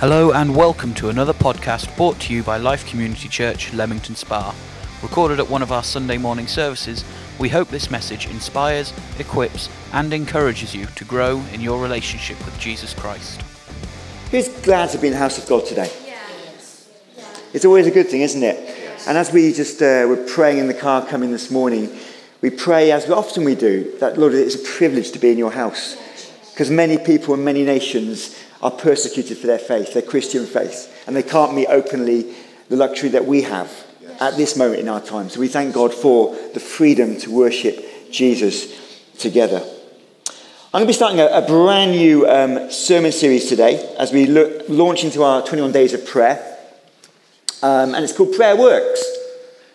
Hello 0.00 0.32
and 0.32 0.56
welcome 0.56 0.94
to 0.94 1.10
another 1.10 1.34
podcast 1.34 1.94
brought 1.94 2.18
to 2.20 2.32
you 2.32 2.42
by 2.42 2.56
Life 2.56 2.88
Community 2.88 3.28
Church, 3.28 3.70
Leamington 3.74 4.14
Spa. 4.14 4.54
Recorded 5.02 5.38
at 5.38 5.50
one 5.50 5.60
of 5.60 5.72
our 5.72 5.82
Sunday 5.82 6.16
morning 6.16 6.46
services, 6.46 7.04
we 7.38 7.50
hope 7.50 7.68
this 7.68 7.90
message 7.90 8.24
inspires, 8.24 8.94
equips, 9.18 9.68
and 9.92 10.14
encourages 10.14 10.74
you 10.74 10.86
to 10.86 11.04
grow 11.04 11.42
in 11.52 11.60
your 11.60 11.82
relationship 11.82 12.42
with 12.46 12.58
Jesus 12.58 12.94
Christ. 12.94 13.42
Who's 14.30 14.48
glad 14.62 14.88
to 14.88 14.98
be 14.98 15.08
in 15.08 15.12
the 15.12 15.18
house 15.18 15.36
of 15.36 15.46
God 15.46 15.66
today? 15.66 15.92
It's 17.52 17.66
always 17.66 17.86
a 17.86 17.90
good 17.90 18.08
thing, 18.08 18.22
isn't 18.22 18.42
it? 18.42 18.56
And 19.06 19.18
as 19.18 19.30
we 19.34 19.52
just 19.52 19.82
uh, 19.82 20.06
were 20.08 20.24
praying 20.26 20.56
in 20.56 20.66
the 20.66 20.72
car 20.72 21.04
coming 21.04 21.30
this 21.30 21.50
morning, 21.50 21.94
we 22.40 22.48
pray, 22.48 22.90
as 22.90 23.10
often 23.10 23.44
we 23.44 23.54
do, 23.54 23.98
that 23.98 24.16
Lord, 24.16 24.32
it's 24.32 24.54
a 24.54 24.64
privilege 24.78 25.10
to 25.12 25.18
be 25.18 25.30
in 25.30 25.36
your 25.36 25.52
house. 25.52 25.98
Because 26.60 26.70
many 26.70 26.98
people 26.98 27.32
in 27.32 27.42
many 27.42 27.64
nations 27.64 28.36
are 28.60 28.70
persecuted 28.70 29.38
for 29.38 29.46
their 29.46 29.58
faith, 29.58 29.94
their 29.94 30.02
Christian 30.02 30.44
faith, 30.44 30.94
and 31.06 31.16
they 31.16 31.22
can't 31.22 31.54
meet 31.54 31.68
openly 31.68 32.34
the 32.68 32.76
luxury 32.76 33.08
that 33.08 33.24
we 33.24 33.40
have 33.40 33.72
at 34.20 34.36
this 34.36 34.58
moment 34.58 34.78
in 34.78 34.86
our 34.86 35.00
time. 35.00 35.30
So 35.30 35.40
we 35.40 35.48
thank 35.48 35.72
God 35.72 35.94
for 35.94 36.36
the 36.52 36.60
freedom 36.60 37.16
to 37.20 37.30
worship 37.30 37.82
Jesus 38.12 38.76
together. 39.18 39.56
I'm 39.56 40.70
going 40.72 40.84
to 40.84 40.88
be 40.88 40.92
starting 40.92 41.18
a, 41.18 41.28
a 41.28 41.40
brand 41.40 41.92
new 41.92 42.28
um, 42.28 42.70
sermon 42.70 43.12
series 43.12 43.48
today 43.48 43.94
as 43.98 44.12
we 44.12 44.26
look, 44.26 44.68
launch 44.68 45.02
into 45.02 45.22
our 45.22 45.42
21 45.42 45.72
days 45.72 45.94
of 45.94 46.04
prayer. 46.04 46.58
Um, 47.62 47.94
and 47.94 48.04
it's 48.04 48.12
called 48.12 48.34
Prayer 48.34 48.54
Works. 48.54 49.02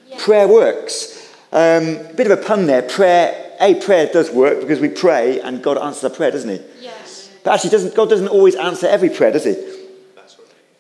Yeah. 0.07 0.17
Prayer 0.20 0.48
Works. 0.48 1.34
Um, 1.52 1.95
a 1.95 2.13
bit 2.15 2.29
of 2.29 2.40
a 2.40 2.43
pun 2.43 2.67
there. 2.67 2.84
Prayer, 2.84 3.55
A, 3.59 3.73
prayer 3.73 4.05
does 4.05 4.29
work 4.29 4.59
because 4.59 4.79
we 4.79 4.90
pray 4.90 5.41
and 5.41 5.63
God 5.63 5.79
answers 5.79 6.04
our 6.04 6.15
prayer, 6.15 6.29
doesn't 6.29 6.52
he? 6.52 6.74
But 7.45 7.54
actually, 7.54 7.70
doesn't, 7.70 7.95
God 7.95 8.09
doesn't 8.09 8.27
always 8.27 8.55
answer 8.55 8.88
every 8.88 9.10
prayer, 9.10 9.32
does 9.32 9.46
he? 9.46 9.51
Right. 9.51 10.35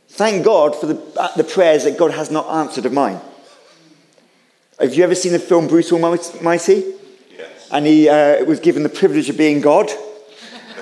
Thank 0.09 0.43
God 0.43 0.75
for 0.75 0.87
the, 0.87 0.99
uh, 1.15 1.33
the 1.37 1.43
prayers 1.43 1.83
that 1.83 1.95
God 1.95 2.09
has 2.09 2.31
not 2.31 2.47
answered 2.49 2.87
of 2.87 2.91
mine. 2.91 3.21
Have 4.79 4.95
you 4.95 5.03
ever 5.03 5.13
seen 5.13 5.31
the 5.31 5.39
film 5.39 5.67
Bruce 5.67 5.91
Almighty? 5.91 6.83
Yes. 7.37 7.69
And 7.71 7.85
he 7.85 8.09
uh, 8.09 8.43
was 8.45 8.59
given 8.59 8.81
the 8.81 8.89
privilege 8.89 9.29
of 9.29 9.37
being 9.37 9.61
God. 9.61 9.91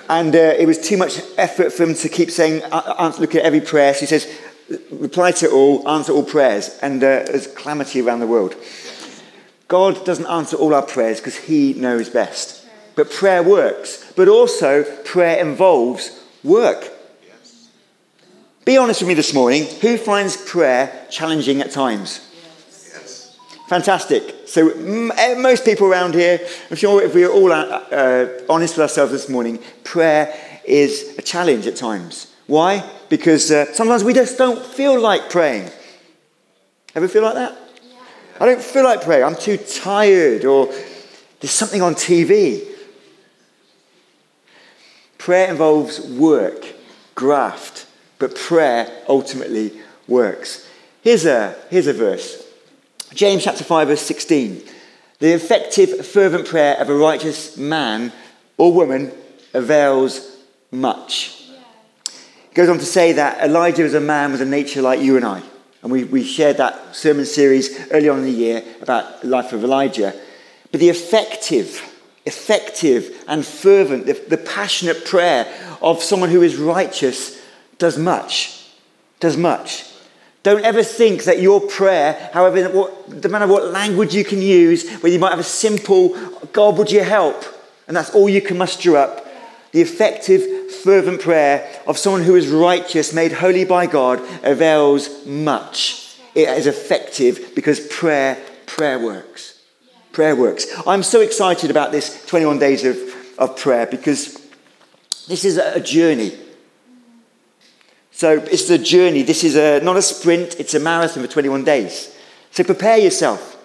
and 0.09 0.34
uh, 0.34 0.56
it 0.58 0.66
was 0.67 0.80
too 0.80 0.95
much 0.95 1.20
effort 1.38 1.73
for 1.73 1.84
him 1.84 1.95
to 1.95 2.08
keep 2.08 2.31
saying, 2.31 2.64
uh, 2.72 2.95
answer, 2.98 3.20
look 3.20 3.36
at 3.36 3.44
every 3.44 3.61
prayer. 3.61 3.94
So 3.94 4.00
he 4.00 4.06
says, 4.06 4.34
reply 4.89 5.31
to 5.31 5.52
all, 5.52 5.86
answer 5.88 6.14
all 6.14 6.23
prayers. 6.23 6.80
And 6.81 7.04
uh, 7.04 7.23
there's 7.28 7.48
calamity 7.48 8.00
around 8.00 8.22
the 8.22 8.28
world. 8.28 8.56
God 9.67 10.06
doesn't 10.06 10.28
answer 10.28 10.56
all 10.56 10.73
our 10.73 10.81
prayers 10.81 11.20
because 11.20 11.36
he 11.36 11.73
knows 11.73 12.08
best. 12.08 12.62
But 12.95 13.11
prayer 13.11 13.44
works. 13.44 14.11
But 14.16 14.27
also, 14.27 14.83
prayer 15.03 15.39
involves 15.39 16.19
work. 16.44 16.91
Be 18.66 18.77
honest 18.77 19.02
with 19.02 19.09
me 19.09 19.13
this 19.13 19.33
morning. 19.33 19.66
Who 19.81 19.97
finds 19.97 20.38
prayer 20.38 21.05
challenging 21.09 21.59
at 21.59 21.71
times? 21.71 22.21
Yes. 22.94 23.38
Fantastic. 23.67 24.47
So, 24.47 24.69
eh, 24.69 25.36
most 25.38 25.66
people 25.66 25.88
around 25.88 26.14
here, 26.14 26.39
I'm 26.69 26.77
sure 26.77 27.02
if 27.02 27.14
we 27.14 27.25
are 27.25 27.31
all 27.31 27.52
uh, 27.52 27.66
uh, 27.66 28.30
honest 28.49 28.75
with 28.77 28.83
ourselves 28.83 29.11
this 29.11 29.27
morning, 29.27 29.59
prayer 29.83 30.33
is 30.64 31.16
a 31.17 31.21
challenge 31.21 31.67
at 31.67 31.75
times. 31.75 32.33
Why? 32.47 32.89
Because 33.09 33.52
uh, 33.52 33.73
sometimes 33.73 34.03
we 34.03 34.14
just 34.14 34.38
don't 34.38 34.64
feel 34.64 34.97
like 34.99 35.30
praying. 35.30 35.69
Ever 36.95 37.09
feel 37.09 37.23
like 37.23 37.36
that? 37.36 37.58
Yeah. 37.83 37.99
I 38.39 38.45
don't 38.45 38.61
feel 38.61 38.83
like 38.86 39.02
praying. 39.02 39.25
I'm 39.25 39.36
too 39.36 39.58
tired, 39.58 40.45
or 40.45 40.67
there's 41.41 41.52
something 41.52 41.81
on 41.81 41.95
TV. 41.95 42.73
Prayer 45.24 45.50
involves 45.50 46.02
work, 46.02 46.68
graft, 47.16 47.86
but 48.20 48.36
prayer 48.36 48.92
ultimately 49.08 49.72
works. 50.06 50.68
Here's 51.02 51.24
a, 51.26 51.56
here's 51.70 51.88
a 51.88 51.94
verse 51.94 52.45
James 53.14 53.45
chapter 53.45 53.64
5, 53.64 53.88
verse 53.88 54.02
16. 54.02 54.62
The 55.20 55.32
effective, 55.32 56.06
fervent 56.06 56.45
prayer 56.45 56.76
of 56.76 56.89
a 56.89 56.94
righteous 56.94 57.56
man 57.56 58.12
or 58.58 58.73
woman 58.73 59.14
avails 59.54 60.39
much. 60.72 61.42
It 62.52 62.54
goes 62.54 62.67
on 62.67 62.80
to 62.80 62.86
say 62.86 63.14
that 63.14 63.45
Elijah 63.45 63.83
was 63.83 63.94
a 63.94 64.02
man 64.02 64.33
with 64.33 64.42
a 64.42 64.45
nature 64.45 64.82
like 64.82 65.00
you 65.00 65.16
and 65.16 65.23
I. 65.23 65.42
And 65.83 65.89
we, 65.89 66.04
we 66.04 66.26
shared 66.26 66.58
that 66.58 66.98
sermon 66.98 67.26
series 67.26 67.89
early 67.92 68.10
on 68.10 68.17
in 68.20 68.26
the 68.26 68.30
year 68.30 68.62
about 68.82 69.22
the 69.22 69.30
life 69.30 69.54
of 69.54 69.64
Elijah. 69.64 70.14
But 70.70 70.82
the 70.82 70.89
effective, 70.89 71.92
effective 72.26 73.23
and 73.28 73.45
fervent, 73.45 74.06
the, 74.06 74.14
the 74.14 74.38
passionate 74.38 75.06
prayer 75.06 75.48
of 75.82 76.02
someone 76.02 76.30
who 76.30 76.42
is 76.42 76.56
righteous 76.56 77.42
does 77.78 77.98
much. 77.98 78.67
Does 79.20 79.38
much. 79.38 79.89
Don't 80.44 80.66
ever 80.66 80.83
think 80.83 81.23
that 81.23 81.39
your 81.39 81.62
prayer, 81.62 82.30
however, 82.33 82.70
what, 82.70 83.10
no 83.10 83.30
matter 83.30 83.48
what 83.48 83.72
language 83.72 84.14
you 84.14 84.26
can 84.26 84.42
use, 84.42 84.89
where 84.98 85.12
you 85.12 85.20
might 85.20 85.32
have 85.32 85.39
a 85.39 85.44
simple, 85.44 86.10
God, 86.52 86.78
would 86.78 86.92
you 86.92 87.04
help? 87.04 87.45
And 87.88 87.95
that's 87.95 88.14
all 88.14 88.28
you 88.28 88.42
can 88.42 88.58
muster 88.58 88.98
up. 88.98 89.26
The 89.72 89.82
effective, 89.82 90.72
fervent 90.72 91.22
prayer 91.22 91.82
of 91.88 91.98
someone 91.98 92.23
who 92.23 92.36
is 92.36 92.48
righteous, 92.50 93.14
made 93.14 93.32
holy 93.32 93.64
by 93.64 93.88
God, 93.88 94.22
avails 94.44 95.26
much. 95.26 96.17
It 96.36 96.50
is 96.50 96.67
effective 96.67 97.54
because 97.56 97.80
prayer, 97.88 98.38
prayer 98.66 99.00
works. 99.00 99.52
Prayer 100.14 100.36
works. 100.36 100.68
I'm 100.88 101.04
so 101.04 101.20
excited 101.22 101.72
about 101.72 101.92
this 101.92 102.24
21 102.28 102.60
days 102.60 102.86
of, 102.86 102.96
of 103.40 103.58
prayer 103.58 103.88
because 103.88 104.40
this 105.28 105.44
is 105.44 105.58
a 105.58 105.80
journey. 105.80 106.38
So 108.12 108.38
it's 108.38 108.70
a 108.70 108.78
journey. 108.78 109.24
This 109.24 109.44
is 109.44 109.56
a, 109.56 109.80
not 109.84 109.98
a 109.98 110.04
sprint, 110.04 110.60
it's 110.60 110.76
a 110.76 110.80
marathon 110.80 111.24
for 111.24 111.32
21 111.32 111.64
days. 111.64 112.16
So 112.52 112.64
prepare 112.64 113.00
yourself. 113.00 113.58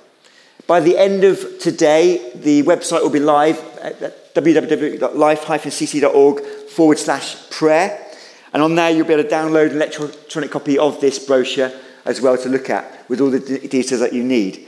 By 0.67 0.81
the 0.81 0.97
end 0.97 1.25
of 1.25 1.59
today, 1.59 2.33
the 2.35 2.63
website 2.63 3.03
will 3.03 3.11
be 3.11 3.21
live 3.21 3.59
at 3.83 4.35
www.life-cc.org 4.35 6.41
forward 6.71 6.99
slash 6.99 7.51
prayer. 7.51 8.07
And 8.55 8.63
on 8.63 8.75
there, 8.75 8.91
you'll 8.91 9.07
be 9.07 9.13
able 9.13 9.25
to 9.25 9.29
download 9.29 9.73
an 9.73 9.77
electronic 9.77 10.51
copy 10.51 10.79
of 10.79 10.99
this 11.03 11.19
brochure 11.19 11.71
as 12.07 12.23
well 12.23 12.39
to 12.39 12.49
look 12.49 12.71
at 12.71 13.07
with 13.11 13.21
all 13.21 13.31
the 13.31 13.41
details 13.41 14.01
that 14.01 14.15
you 14.15 14.25
need. 14.25 14.68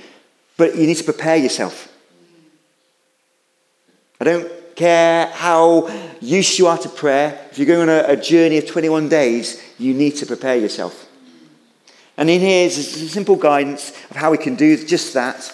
But 0.61 0.77
you 0.77 0.87
need 0.87 0.99
to 0.99 1.05
prepare 1.05 1.39
yourself. 1.39 1.91
I 4.21 4.25
don't 4.25 4.77
care 4.77 5.29
how 5.29 5.89
used 6.21 6.59
you 6.59 6.67
are 6.67 6.77
to 6.77 6.89
prayer, 6.91 7.49
if 7.51 7.59
you're 7.59 7.67
going 7.67 7.89
on 7.89 8.05
a, 8.05 8.13
a 8.13 8.17
journey 8.17 8.59
of 8.59 8.67
21 8.67 9.09
days, 9.09 9.59
you 9.79 9.95
need 9.95 10.17
to 10.17 10.27
prepare 10.27 10.57
yourself. 10.57 11.09
And 12.19 12.29
in 12.29 12.43
here 12.43 12.67
is 12.67 13.11
simple 13.11 13.37
guidance 13.37 13.93
of 14.11 14.17
how 14.17 14.33
we 14.33 14.37
can 14.37 14.55
do 14.55 14.77
just 14.85 15.15
that. 15.15 15.51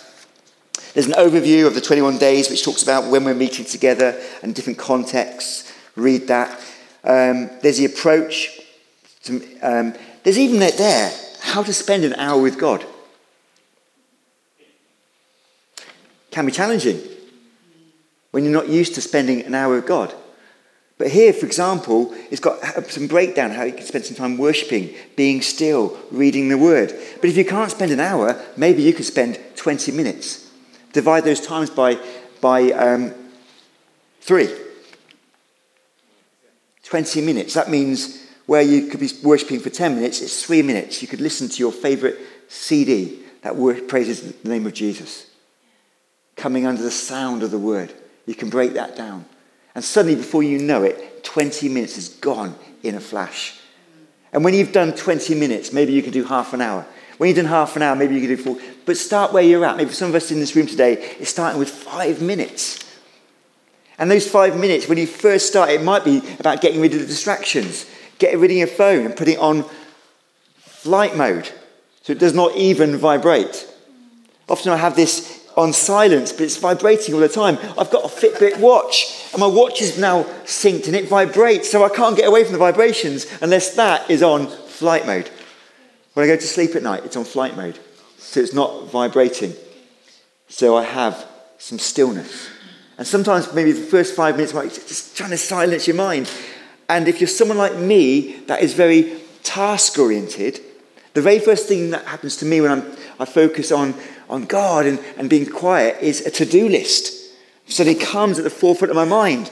There's 0.92 1.06
an 1.06 1.12
overview 1.12 1.68
of 1.68 1.76
the 1.76 1.80
21 1.80 2.18
days, 2.18 2.50
which 2.50 2.64
talks 2.64 2.82
about 2.82 3.08
when 3.08 3.22
we're 3.22 3.32
meeting 3.32 3.64
together 3.64 4.20
and 4.42 4.56
different 4.56 4.80
contexts. 4.80 5.72
Read 5.94 6.26
that. 6.26 6.50
Um, 7.04 7.48
there's 7.62 7.78
the 7.78 7.84
approach. 7.84 8.60
To, 9.22 9.36
um, 9.60 9.94
there's 10.24 10.36
even 10.36 10.58
that 10.58 10.76
there 10.76 11.12
how 11.42 11.62
to 11.62 11.72
spend 11.72 12.02
an 12.02 12.14
hour 12.14 12.42
with 12.42 12.58
God. 12.58 12.84
Can 16.36 16.44
be 16.44 16.52
challenging 16.52 17.00
when 18.30 18.44
you're 18.44 18.52
not 18.52 18.68
used 18.68 18.94
to 18.96 19.00
spending 19.00 19.40
an 19.46 19.54
hour 19.54 19.76
with 19.76 19.86
God. 19.86 20.14
But 20.98 21.10
here, 21.10 21.32
for 21.32 21.46
example, 21.46 22.12
it's 22.30 22.42
got 22.42 22.62
some 22.90 23.06
breakdown 23.06 23.52
how 23.52 23.62
you 23.62 23.72
can 23.72 23.86
spend 23.86 24.04
some 24.04 24.16
time 24.16 24.36
worshipping, 24.36 24.94
being 25.16 25.40
still, 25.40 25.96
reading 26.10 26.50
the 26.50 26.58
word. 26.58 26.92
But 27.22 27.30
if 27.30 27.38
you 27.38 27.44
can't 27.46 27.70
spend 27.70 27.90
an 27.90 28.00
hour, 28.00 28.38
maybe 28.54 28.82
you 28.82 28.92
could 28.92 29.06
spend 29.06 29.40
20 29.54 29.92
minutes. 29.92 30.50
Divide 30.92 31.24
those 31.24 31.40
times 31.40 31.70
by, 31.70 31.98
by 32.42 32.70
um, 32.72 33.14
three. 34.20 34.54
20 36.82 37.22
minutes. 37.22 37.54
That 37.54 37.70
means 37.70 38.26
where 38.44 38.60
you 38.60 38.88
could 38.88 39.00
be 39.00 39.08
worshipping 39.22 39.60
for 39.60 39.70
10 39.70 39.94
minutes, 39.94 40.20
it's 40.20 40.44
three 40.44 40.60
minutes. 40.60 41.00
You 41.00 41.08
could 41.08 41.22
listen 41.22 41.48
to 41.48 41.58
your 41.60 41.72
favorite 41.72 42.18
CD 42.48 43.20
that 43.40 43.56
praises 43.88 44.34
the 44.34 44.48
name 44.50 44.66
of 44.66 44.74
Jesus, 44.74 45.30
coming 46.36 46.66
under 46.66 46.82
the 46.82 46.90
sound 46.90 47.42
of 47.42 47.50
the 47.50 47.58
word. 47.58 47.92
You 48.26 48.34
can 48.34 48.50
break 48.50 48.74
that 48.74 48.96
down. 48.96 49.24
And 49.74 49.84
suddenly, 49.84 50.16
before 50.16 50.42
you 50.42 50.58
know 50.58 50.82
it, 50.82 51.24
20 51.24 51.68
minutes 51.68 51.98
is 51.98 52.08
gone 52.08 52.54
in 52.82 52.94
a 52.94 53.00
flash. 53.00 53.58
And 54.32 54.44
when 54.44 54.54
you've 54.54 54.72
done 54.72 54.94
20 54.94 55.34
minutes, 55.34 55.72
maybe 55.72 55.92
you 55.92 56.02
can 56.02 56.12
do 56.12 56.24
half 56.24 56.52
an 56.52 56.60
hour. 56.60 56.86
When 57.18 57.28
you've 57.28 57.36
done 57.36 57.46
half 57.46 57.76
an 57.76 57.82
hour, 57.82 57.96
maybe 57.96 58.14
you 58.14 58.20
can 58.20 58.28
do 58.28 58.36
four. 58.36 58.58
But 58.84 58.96
start 58.96 59.32
where 59.32 59.42
you're 59.42 59.64
at. 59.64 59.76
Maybe 59.76 59.90
some 59.90 60.10
of 60.10 60.14
us 60.14 60.30
in 60.30 60.38
this 60.38 60.54
room 60.54 60.66
today 60.66 60.94
is 61.18 61.28
starting 61.28 61.58
with 61.58 61.70
five 61.70 62.20
minutes. 62.20 62.84
And 63.98 64.10
those 64.10 64.28
five 64.28 64.58
minutes, 64.58 64.88
when 64.88 64.98
you 64.98 65.06
first 65.06 65.46
start, 65.46 65.70
it 65.70 65.82
might 65.82 66.04
be 66.04 66.22
about 66.38 66.60
getting 66.60 66.80
rid 66.80 66.92
of 66.92 67.00
the 67.00 67.06
distractions, 67.06 67.86
getting 68.18 68.40
rid 68.40 68.50
of 68.50 68.56
your 68.56 68.66
phone 68.66 69.06
and 69.06 69.16
putting 69.16 69.34
it 69.34 69.40
on 69.40 69.64
flight 70.58 71.16
mode 71.16 71.50
so 72.02 72.12
it 72.12 72.18
does 72.18 72.34
not 72.34 72.54
even 72.56 72.96
vibrate. 72.96 73.66
Often 74.48 74.72
I 74.72 74.76
have 74.76 74.94
this 74.94 75.45
on 75.56 75.72
silence, 75.72 76.32
but 76.32 76.42
it's 76.42 76.58
vibrating 76.58 77.14
all 77.14 77.20
the 77.20 77.28
time. 77.28 77.58
I've 77.78 77.90
got 77.90 78.04
a 78.04 78.08
Fitbit 78.08 78.60
watch, 78.60 79.30
and 79.32 79.40
my 79.40 79.46
watch 79.46 79.80
is 79.80 79.98
now 79.98 80.24
synced 80.44 80.86
and 80.86 80.94
it 80.94 81.08
vibrates, 81.08 81.70
so 81.70 81.84
I 81.84 81.88
can't 81.88 82.16
get 82.16 82.28
away 82.28 82.44
from 82.44 82.52
the 82.52 82.58
vibrations 82.58 83.26
unless 83.40 83.74
that 83.76 84.10
is 84.10 84.22
on 84.22 84.48
flight 84.48 85.06
mode. 85.06 85.30
When 86.12 86.24
I 86.24 86.26
go 86.26 86.36
to 86.36 86.46
sleep 86.46 86.74
at 86.74 86.82
night, 86.82 87.04
it's 87.04 87.16
on 87.16 87.24
flight 87.24 87.56
mode. 87.56 87.78
So 88.18 88.40
it's 88.40 88.54
not 88.54 88.90
vibrating. 88.90 89.54
So 90.48 90.76
I 90.76 90.84
have 90.84 91.26
some 91.58 91.78
stillness. 91.78 92.48
And 92.98 93.06
sometimes, 93.06 93.52
maybe 93.52 93.72
the 93.72 93.80
first 93.80 94.14
five 94.14 94.36
minutes, 94.36 94.54
like 94.54 94.72
just 94.72 95.16
trying 95.16 95.30
to 95.30 95.36
silence 95.36 95.86
your 95.86 95.96
mind. 95.96 96.30
And 96.88 97.08
if 97.08 97.20
you're 97.20 97.28
someone 97.28 97.58
like 97.58 97.76
me 97.76 98.36
that 98.46 98.62
is 98.62 98.74
very 98.74 99.20
task 99.42 99.98
oriented, 99.98 100.60
the 101.14 101.22
very 101.22 101.38
first 101.38 101.66
thing 101.66 101.90
that 101.90 102.04
happens 102.06 102.36
to 102.38 102.44
me 102.44 102.60
when 102.60 102.70
I'm, 102.70 102.96
I 103.18 103.24
focus 103.24 103.72
on, 103.72 103.94
on 104.28 104.44
God 104.44 104.86
and, 104.86 104.98
and 105.16 105.30
being 105.30 105.46
quiet 105.46 106.02
is 106.02 106.24
a 106.26 106.30
to 106.32 106.44
do 106.44 106.68
list. 106.68 107.32
So 107.68 107.82
it 107.82 108.00
comes 108.00 108.38
at 108.38 108.44
the 108.44 108.50
forefront 108.50 108.90
of 108.90 108.96
my 108.96 109.04
mind. 109.04 109.50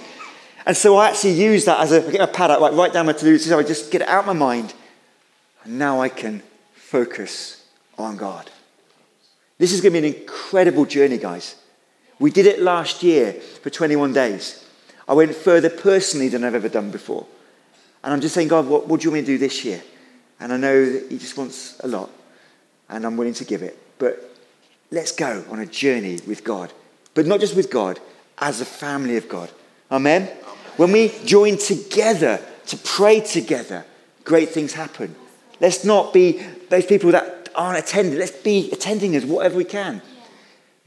And 0.67 0.77
so 0.77 0.97
I 0.97 1.09
actually 1.09 1.33
use 1.33 1.65
that 1.67 1.81
as 1.81 1.93
a, 1.93 2.01
get 2.11 2.21
my 2.21 2.27
pad 2.27 2.51
out, 2.51 2.61
like 2.61 2.73
write 2.73 2.93
down 2.93 3.07
my 3.07 3.13
to 3.13 3.25
do 3.25 3.33
list, 3.33 3.47
so 3.47 3.59
I 3.59 3.63
just 3.63 3.91
get 3.91 4.03
it 4.03 4.09
out 4.09 4.21
of 4.21 4.27
my 4.27 4.33
mind. 4.33 4.73
And 5.65 5.79
now 5.79 6.01
I 6.01 6.09
can 6.09 6.43
focus 6.75 7.67
on 7.99 8.17
God. 8.17 8.51
This 9.59 9.73
is 9.73 9.81
going 9.81 9.95
to 9.95 10.01
be 10.01 10.09
an 10.09 10.15
incredible 10.15 10.85
journey, 10.85 11.19
guys. 11.19 11.57
We 12.19 12.31
did 12.31 12.47
it 12.47 12.61
last 12.61 13.03
year 13.03 13.33
for 13.33 13.71
21 13.71 14.13
days. 14.13 14.65
I 15.07 15.13
went 15.13 15.35
further 15.35 15.71
personally 15.71 16.29
than 16.29 16.45
I've 16.45 16.55
ever 16.55 16.69
done 16.69 16.91
before. 16.91 17.27
And 18.03 18.13
I'm 18.13 18.21
just 18.21 18.35
saying, 18.35 18.49
God, 18.49 18.67
what, 18.67 18.87
what 18.87 19.01
do 19.01 19.05
you 19.05 19.11
want 19.11 19.23
me 19.23 19.27
to 19.27 19.33
do 19.33 19.39
this 19.39 19.65
year? 19.65 19.83
And 20.41 20.53
I 20.53 20.57
know 20.57 20.93
that 20.93 21.11
He 21.11 21.19
just 21.19 21.37
wants 21.37 21.79
a 21.81 21.89
lot, 21.89 22.11
and 22.89 23.05
I'm 23.05 23.17
willing 23.17 23.35
to 23.35 23.45
give 23.45 23.63
it. 23.63 23.79
But 23.99 24.34
let's 24.91 25.13
go 25.13 25.45
on 25.51 25.59
a 25.59 25.67
journey 25.67 26.21
with 26.27 26.45
God. 26.45 26.73
But 27.15 27.27
not 27.27 27.41
just 27.41 27.57
with 27.57 27.71
God, 27.71 28.01
as 28.39 28.61
a 28.61 28.65
family 28.65 29.17
of 29.17 29.29
God. 29.29 29.51
Amen? 29.91 30.23
Amen. 30.23 30.37
When 30.77 30.93
we 30.93 31.13
join 31.25 31.57
together 31.57 32.41
to 32.67 32.77
pray 32.79 33.21
together, 33.21 33.85
great 34.25 34.49
things 34.49 34.73
happen. 34.73 35.15
Let's 35.61 35.85
not 35.85 36.13
be 36.13 36.43
those 36.69 36.87
people 36.87 37.13
that 37.13 37.49
aren't 37.55 37.79
attending. 37.79 38.19
Let's 38.19 38.33
be 38.33 38.71
attending 38.73 39.15
as 39.15 39.25
whatever 39.25 39.57
we 39.57 39.65
can. 39.65 40.03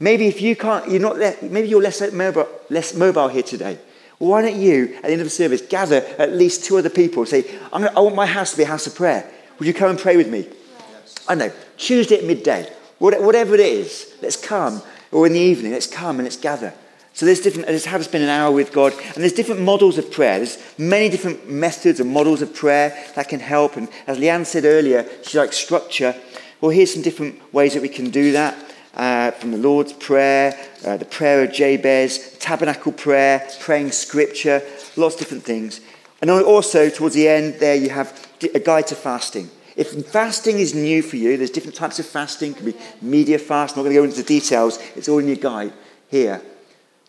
Maybe 0.00 0.26
if 0.26 0.40
you 0.40 0.54
can't, 0.54 0.88
you're 0.90 1.00
not 1.00 1.16
there, 1.16 1.36
maybe 1.42 1.68
you're 1.68 1.82
less 1.82 2.00
mobile, 2.12 2.46
less 2.70 2.94
mobile 2.94 3.28
here 3.28 3.42
today. 3.42 3.78
Why 4.18 4.42
don't 4.42 4.56
you, 4.56 4.94
at 4.96 5.02
the 5.02 5.12
end 5.12 5.20
of 5.20 5.26
the 5.26 5.30
service, 5.30 5.62
gather 5.62 6.04
at 6.18 6.32
least 6.32 6.64
two 6.64 6.76
other 6.76 6.90
people 6.90 7.22
and 7.22 7.28
say, 7.28 7.42
gonna, 7.70 7.92
I 7.96 8.00
want 8.00 8.14
my 8.14 8.26
house 8.26 8.50
to 8.50 8.56
be 8.56 8.64
a 8.64 8.66
house 8.66 8.86
of 8.86 8.94
prayer. 8.94 9.28
Would 9.58 9.66
you 9.66 9.74
come 9.74 9.90
and 9.90 9.98
pray 9.98 10.16
with 10.16 10.28
me? 10.28 10.48
Yes. 10.90 11.14
I 11.28 11.34
know. 11.34 11.52
Tuesday 11.76 12.18
at 12.18 12.24
midday. 12.24 12.70
Whatever 12.98 13.54
it 13.54 13.60
is, 13.60 14.12
let's 14.22 14.36
come. 14.36 14.82
Or 15.12 15.26
in 15.26 15.32
the 15.32 15.40
evening, 15.40 15.72
let's 15.72 15.86
come 15.86 16.16
and 16.16 16.24
let's 16.24 16.36
gather. 16.36 16.74
So 17.14 17.26
there's 17.26 17.40
different, 17.40 17.68
how 17.84 17.98
to 17.98 18.04
spend 18.04 18.22
an 18.24 18.30
hour 18.30 18.52
with 18.52 18.72
God. 18.72 18.92
And 18.92 19.16
there's 19.16 19.32
different 19.32 19.60
models 19.60 19.98
of 19.98 20.10
prayer. 20.10 20.36
There's 20.36 20.58
many 20.78 21.08
different 21.08 21.50
methods 21.50 21.98
and 21.98 22.12
models 22.12 22.42
of 22.42 22.54
prayer 22.54 22.96
that 23.16 23.28
can 23.28 23.40
help. 23.40 23.76
And 23.76 23.88
as 24.06 24.18
Leanne 24.18 24.46
said 24.46 24.64
earlier, 24.64 25.04
she 25.22 25.38
likes 25.38 25.56
structure. 25.56 26.14
Well, 26.60 26.70
here's 26.70 26.92
some 26.92 27.02
different 27.02 27.52
ways 27.52 27.74
that 27.74 27.82
we 27.82 27.88
can 27.88 28.10
do 28.10 28.32
that. 28.32 28.56
Uh, 28.94 29.30
from 29.32 29.52
the 29.52 29.58
Lord's 29.58 29.92
Prayer, 29.92 30.58
uh, 30.84 30.96
the 30.96 31.04
prayer 31.04 31.44
of 31.44 31.52
Jabez, 31.52 32.36
tabernacle 32.38 32.92
prayer, 32.92 33.48
praying 33.60 33.92
scripture, 33.92 34.62
lots 34.96 35.14
of 35.14 35.20
different 35.20 35.44
things. 35.44 35.80
And 36.20 36.30
also, 36.30 36.88
towards 36.88 37.14
the 37.14 37.28
end, 37.28 37.54
there 37.60 37.76
you 37.76 37.90
have 37.90 38.28
a 38.54 38.58
guide 38.58 38.88
to 38.88 38.96
fasting. 38.96 39.50
If 39.78 40.06
fasting 40.06 40.58
is 40.58 40.74
new 40.74 41.02
for 41.02 41.14
you, 41.14 41.36
there's 41.36 41.50
different 41.50 41.76
types 41.76 42.00
of 42.00 42.06
fasting. 42.06 42.50
It 42.50 42.56
can 42.56 42.66
be 42.72 42.76
media 43.00 43.38
fast. 43.38 43.76
I'm 43.76 43.78
not 43.78 43.84
going 43.84 43.94
to 43.94 44.00
go 44.00 44.04
into 44.04 44.16
the 44.16 44.24
details. 44.24 44.76
It's 44.96 45.08
all 45.08 45.20
in 45.20 45.28
your 45.28 45.36
guide 45.36 45.72
here. 46.08 46.42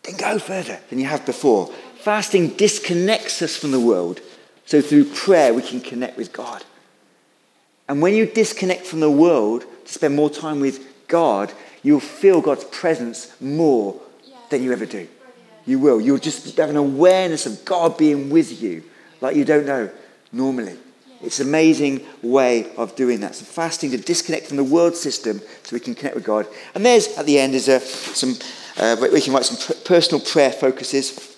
Then 0.04 0.18
go 0.18 0.38
further 0.38 0.80
than 0.88 1.00
you 1.00 1.06
have 1.06 1.26
before. 1.26 1.74
Fasting 1.98 2.50
disconnects 2.50 3.42
us 3.42 3.58
from 3.58 3.72
the 3.72 3.80
world. 3.80 4.22
So 4.68 4.84
through 4.84 5.06
prayer, 5.06 5.52
we 5.52 5.64
can 5.64 5.82
connect 5.82 6.16
with 6.16 6.32
God. 6.32 6.64
And 7.88 8.04
when 8.04 8.14
you 8.14 8.28
disconnect 8.28 8.86
from 8.86 9.00
the 9.00 9.10
world 9.10 9.66
to 9.86 9.92
spend 9.92 10.16
more 10.16 10.30
time 10.30 10.60
with 10.60 11.08
God, 11.08 11.52
you'll 11.82 12.00
feel 12.00 12.40
God's 12.40 12.66
presence 12.66 13.34
more 13.42 14.00
than 14.52 14.62
you 14.62 14.72
ever 14.74 14.86
do. 14.86 15.08
You 15.66 15.80
will. 15.80 16.00
You'll 16.00 16.20
just 16.20 16.56
have 16.56 16.70
an 16.70 16.78
awareness 16.78 17.48
of 17.48 17.66
God 17.66 17.98
being 17.98 18.30
with 18.30 18.62
you 18.62 18.84
like 19.22 19.36
you 19.36 19.44
don't 19.44 19.66
know 19.66 19.90
normally. 20.32 20.78
It's 21.22 21.40
an 21.40 21.48
amazing 21.48 22.06
way 22.22 22.74
of 22.78 22.96
doing 22.96 23.20
that. 23.22 23.36
So 23.36 23.44
fasting 23.44 23.92
to 23.92 23.98
disconnect 23.98 24.48
from 24.48 24.58
the 24.58 24.64
world 24.64 24.96
system 24.96 25.42
so 25.64 25.76
we 25.76 25.80
can 25.82 25.94
connect 25.94 26.16
with 26.16 26.24
God. 26.24 26.48
And 26.74 26.86
there's, 26.86 27.08
at 27.18 27.26
the 27.26 27.40
end, 27.40 27.56
is 27.56 27.68
a, 27.68 27.82
some, 27.82 28.36
uh, 28.78 28.96
we 29.12 29.20
can 29.20 29.34
write 29.34 29.46
some 29.46 29.76
personal 29.84 30.24
prayer 30.24 30.52
focuses 30.52 31.36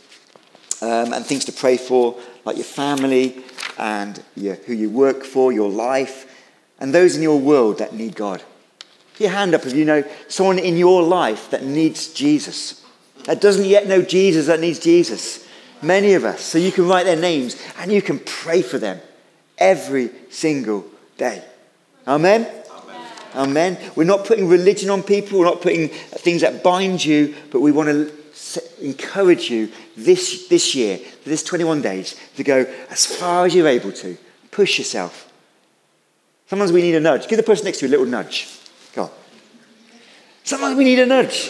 um, 0.82 1.14
and 1.14 1.26
things 1.26 1.46
to 1.46 1.52
pray 1.52 1.78
for, 1.78 2.16
like 2.46 2.58
your 2.58 2.66
family 2.66 3.44
and 3.78 4.24
your, 4.36 4.56
who 4.56 4.74
you 4.74 4.90
work 4.90 5.24
for, 5.24 5.52
your 5.52 5.70
life, 5.70 6.28
and 6.80 6.94
those 6.94 7.16
in 7.16 7.24
your 7.24 7.40
world 7.40 7.80
that 7.80 7.94
need 7.94 8.16
God. 8.16 8.44
Put 9.14 9.22
your 9.22 9.32
hand 9.32 9.56
up 9.56 9.66
if 9.66 9.74
you 9.74 9.86
know 9.86 10.04
someone 10.28 10.60
in 10.60 10.78
your 10.78 11.02
life 11.02 11.50
that 11.50 11.64
needs 11.64 12.14
Jesus, 12.14 12.86
that 13.26 13.42
doesn't 13.42 13.66
yet 13.66 13.88
know 13.88 14.04
Jesus, 14.04 14.46
that 14.46 14.60
needs 14.60 14.80
Jesus. 14.80 15.48
Many 15.82 16.14
of 16.14 16.24
us. 16.24 16.42
So 16.42 16.60
you 16.60 16.72
can 16.72 16.88
write 16.88 17.06
their 17.06 17.16
names 17.16 17.60
and 17.80 17.92
you 17.92 18.04
can 18.04 18.20
pray 18.20 18.62
for 18.62 18.78
them 18.78 19.02
every 19.62 20.10
single 20.30 20.86
day. 21.18 21.42
Amen? 22.08 22.46
Amen? 22.46 23.08
Amen. 23.36 23.92
We're 23.96 24.04
not 24.04 24.26
putting 24.26 24.50
religion 24.50 24.90
on 24.90 25.04
people, 25.04 25.40
we're 25.40 25.46
not 25.46 25.62
putting 25.62 25.88
things 25.88 26.42
that 26.42 26.64
bind 26.64 27.06
you, 27.06 27.36
but 27.52 27.62
we 27.62 27.72
want 27.72 27.88
to 27.90 28.12
encourage 28.82 29.50
you 29.50 29.72
this, 29.96 30.48
this 30.48 30.76
year, 30.76 31.00
this 31.24 31.44
21 31.44 31.82
days, 31.82 32.20
to 32.36 32.44
go 32.44 32.66
as 32.90 33.06
far 33.06 33.46
as 33.46 33.56
you're 33.56 33.68
able 33.68 33.92
to. 33.94 34.18
Push 34.50 34.80
yourself. 34.80 35.32
Sometimes 36.48 36.74
we 36.74 36.82
need 36.82 36.96
a 36.96 37.00
nudge. 37.00 37.30
Give 37.30 37.38
the 37.38 37.44
person 37.44 37.64
next 37.64 37.80
to 37.80 37.86
you 37.86 37.90
a 37.90 37.94
little 37.94 38.06
nudge. 38.06 38.50
Go 38.94 39.04
on. 39.04 39.10
Sometimes 40.44 40.76
we 40.76 40.84
need 40.84 41.00
a 41.00 41.06
nudge. 41.06 41.50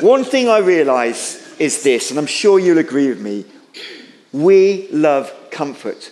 One 0.00 0.24
thing 0.24 0.48
I 0.48 0.58
realize 0.58 1.54
is 1.60 1.82
this, 1.84 2.10
and 2.10 2.18
I'm 2.18 2.26
sure 2.26 2.58
you'll 2.58 2.78
agree 2.78 3.08
with 3.08 3.20
me 3.20 3.44
we 4.32 4.88
love 4.90 5.32
comfort. 5.50 6.10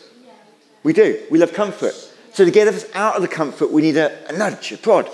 We 0.82 0.92
do. 0.92 1.22
We 1.30 1.38
love 1.38 1.52
comfort. 1.52 1.94
So 2.32 2.44
to 2.44 2.50
get 2.50 2.68
us 2.68 2.86
out 2.94 3.16
of 3.16 3.22
the 3.22 3.28
comfort, 3.28 3.72
we 3.72 3.82
need 3.82 3.96
a, 3.96 4.28
a 4.28 4.36
nudge, 4.36 4.72
a 4.72 4.78
prod. 4.78 5.10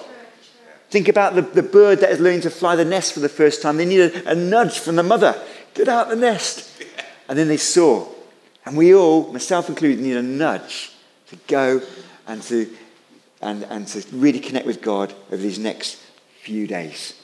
Think 0.91 1.09
about 1.09 1.35
the, 1.35 1.43
the 1.43 1.63
bird 1.63 2.01
that 2.01 2.11
is 2.11 2.21
learning 2.21 2.43
to 2.43 2.51
fly 2.51 2.77
the 2.77 2.85
nest 2.85 3.15
for 3.15 3.21
the 3.21 3.29
first 3.29 3.63
time. 3.63 3.77
They 3.77 3.87
need 3.87 4.01
a, 4.01 4.33
a 4.33 4.35
nudge 4.35 4.79
from 4.79 4.97
the 4.97 5.03
mother. 5.03 5.41
Get 5.73 5.89
out 5.89 6.09
the 6.09 6.17
nest. 6.17 6.83
And 7.29 7.39
then 7.39 7.49
they 7.49 7.57
soar. 7.57 8.13
And 8.67 8.77
we 8.77 8.95
all, 8.95 9.33
myself 9.33 9.69
included, 9.69 10.01
need 10.01 10.17
a 10.17 10.23
nudge 10.23 10.93
to 11.29 11.37
go 11.47 11.81
and 12.27 12.43
to, 12.43 12.69
and, 13.41 13.63
and 13.65 13.87
to 13.89 14.05
really 14.13 14.41
connect 14.41 14.67
with 14.67 14.83
God 14.83 15.15
over 15.29 15.37
these 15.37 15.59
next 15.59 15.99
few 16.43 16.67
days. 16.67 17.15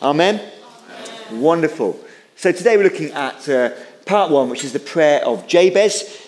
Amen? 0.00 0.40
Amen. 0.40 1.42
Wonderful. 1.42 2.00
So 2.36 2.50
today 2.50 2.76
we're 2.76 2.84
looking 2.84 3.10
at 3.10 3.48
uh, 3.48 3.70
part 4.06 4.30
one, 4.30 4.48
which 4.48 4.64
is 4.64 4.72
the 4.72 4.80
prayer 4.80 5.24
of 5.24 5.46
Jabez. 5.46 6.18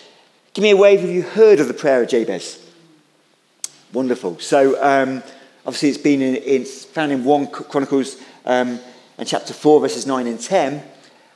Give 0.55 0.63
me 0.63 0.71
a 0.71 0.77
wave 0.77 1.03
if 1.03 1.09
you 1.09 1.21
heard 1.21 1.59
of 1.59 1.67
the 1.67 1.73
prayer 1.73 2.01
of 2.01 2.09
Jabez. 2.09 2.65
Wonderful. 3.91 4.39
So, 4.39 4.81
um, 4.81 5.21
obviously, 5.65 5.89
it's 5.89 5.97
been 5.97 6.21
in, 6.21 6.35
it's 6.37 6.85
found 6.85 7.11
in 7.11 7.25
1 7.25 7.47
Chronicles 7.47 8.15
um, 8.45 8.79
and 9.17 9.27
chapter 9.27 9.53
4, 9.53 9.81
verses 9.81 10.07
9 10.07 10.27
and 10.27 10.39
10. 10.39 10.81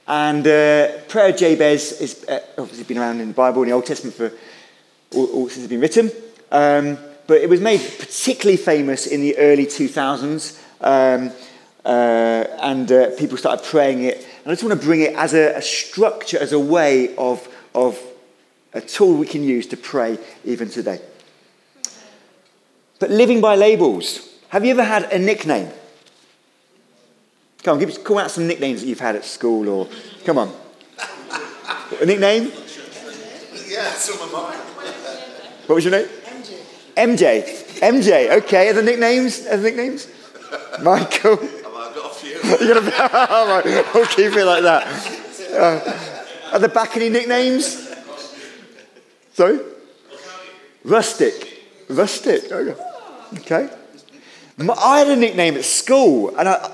And 0.08 0.48
uh, 0.48 1.00
prayer 1.10 1.30
of 1.30 1.38
Jabez 1.38 2.00
is 2.00 2.24
uh, 2.30 2.40
obviously 2.58 2.86
been 2.86 2.98
around 2.98 3.20
in 3.20 3.28
the 3.28 3.34
Bible, 3.34 3.62
in 3.64 3.68
the 3.68 3.76
Old 3.76 3.86
Testament, 3.86 4.16
for 4.16 4.32
all, 5.14 5.26
all 5.34 5.50
since 5.50 5.66
it's 5.66 5.68
been 5.68 5.82
written. 5.82 6.10
Um, 6.50 6.98
but 7.28 7.42
it 7.42 7.50
was 7.50 7.60
made 7.60 7.82
particularly 8.00 8.58
famous 8.58 9.06
in 9.06 9.20
the 9.22 9.38
early 9.38 9.66
2000s. 9.66 10.64
Um, 10.82 11.32
uh, 11.84 12.46
and 12.62 12.92
uh, 12.92 13.10
people 13.18 13.38
started 13.38 13.66
praying 13.66 14.04
it 14.04 14.26
I 14.50 14.54
just 14.54 14.64
want 14.64 14.80
to 14.80 14.86
bring 14.86 15.02
it 15.02 15.14
as 15.14 15.36
a, 15.36 15.58
a 15.58 15.62
structure, 15.62 16.40
as 16.40 16.54
a 16.54 16.60
way 16.60 17.16
of, 17.18 17.48
of 17.76 18.02
a 18.74 18.82
tool 18.82 19.18
we 19.18 19.26
can 19.26 19.44
use 19.44 19.68
to 19.68 19.78
pray 19.78 20.18
even 20.46 20.70
today. 20.70 21.02
But 23.00 23.10
living 23.10 23.42
by 23.42 23.56
labels. 23.56 24.28
Have 24.50 24.66
you 24.66 24.72
ever 24.72 24.84
had 24.84 25.12
a 25.12 25.20
nickname? 25.20 25.70
Come 27.64 27.74
on, 27.74 27.80
give, 27.80 28.04
call 28.04 28.20
out 28.20 28.32
some 28.32 28.48
nicknames 28.48 28.82
that 28.82 28.88
you've 28.88 29.00
had 29.00 29.16
at 29.16 29.26
school 29.26 29.70
or. 29.70 29.88
Come 30.26 30.38
on. 30.38 30.54
A 32.02 32.06
nickname? 32.06 32.52
Yeah, 33.68 33.92
some 33.92 34.22
of 34.22 34.32
mine. 34.32 34.58
What 35.68 35.76
was 35.76 35.86
your 35.86 35.92
name? 35.92 36.08
MJ. 36.08 36.56
MJ. 36.96 37.80
MJ. 37.80 38.38
Okay. 38.44 38.70
Are 38.70 38.74
the 38.74 38.84
nicknames? 38.84 39.46
Are 39.46 39.58
the 39.58 39.64
nicknames? 39.64 40.08
Michael. 40.82 41.40
You're 42.44 42.74
gonna, 42.74 43.10
all 43.30 43.48
right, 43.48 43.66
we'll 43.94 44.08
keep 44.08 44.34
it 44.34 44.46
like 44.46 44.64
that. 44.64 44.88
Uh, 45.54 46.54
are 46.54 46.60
there 46.60 46.70
back 46.70 46.96
any 46.96 47.10
nicknames? 47.10 47.89
Sorry? 49.40 49.58
Rustic. 50.84 51.64
Rustic. 51.88 52.52
Okay. 52.52 53.70
I 54.60 55.00
had 55.00 55.08
a 55.08 55.16
nickname 55.16 55.56
at 55.56 55.64
school, 55.64 56.36
and 56.38 56.50
I, 56.50 56.70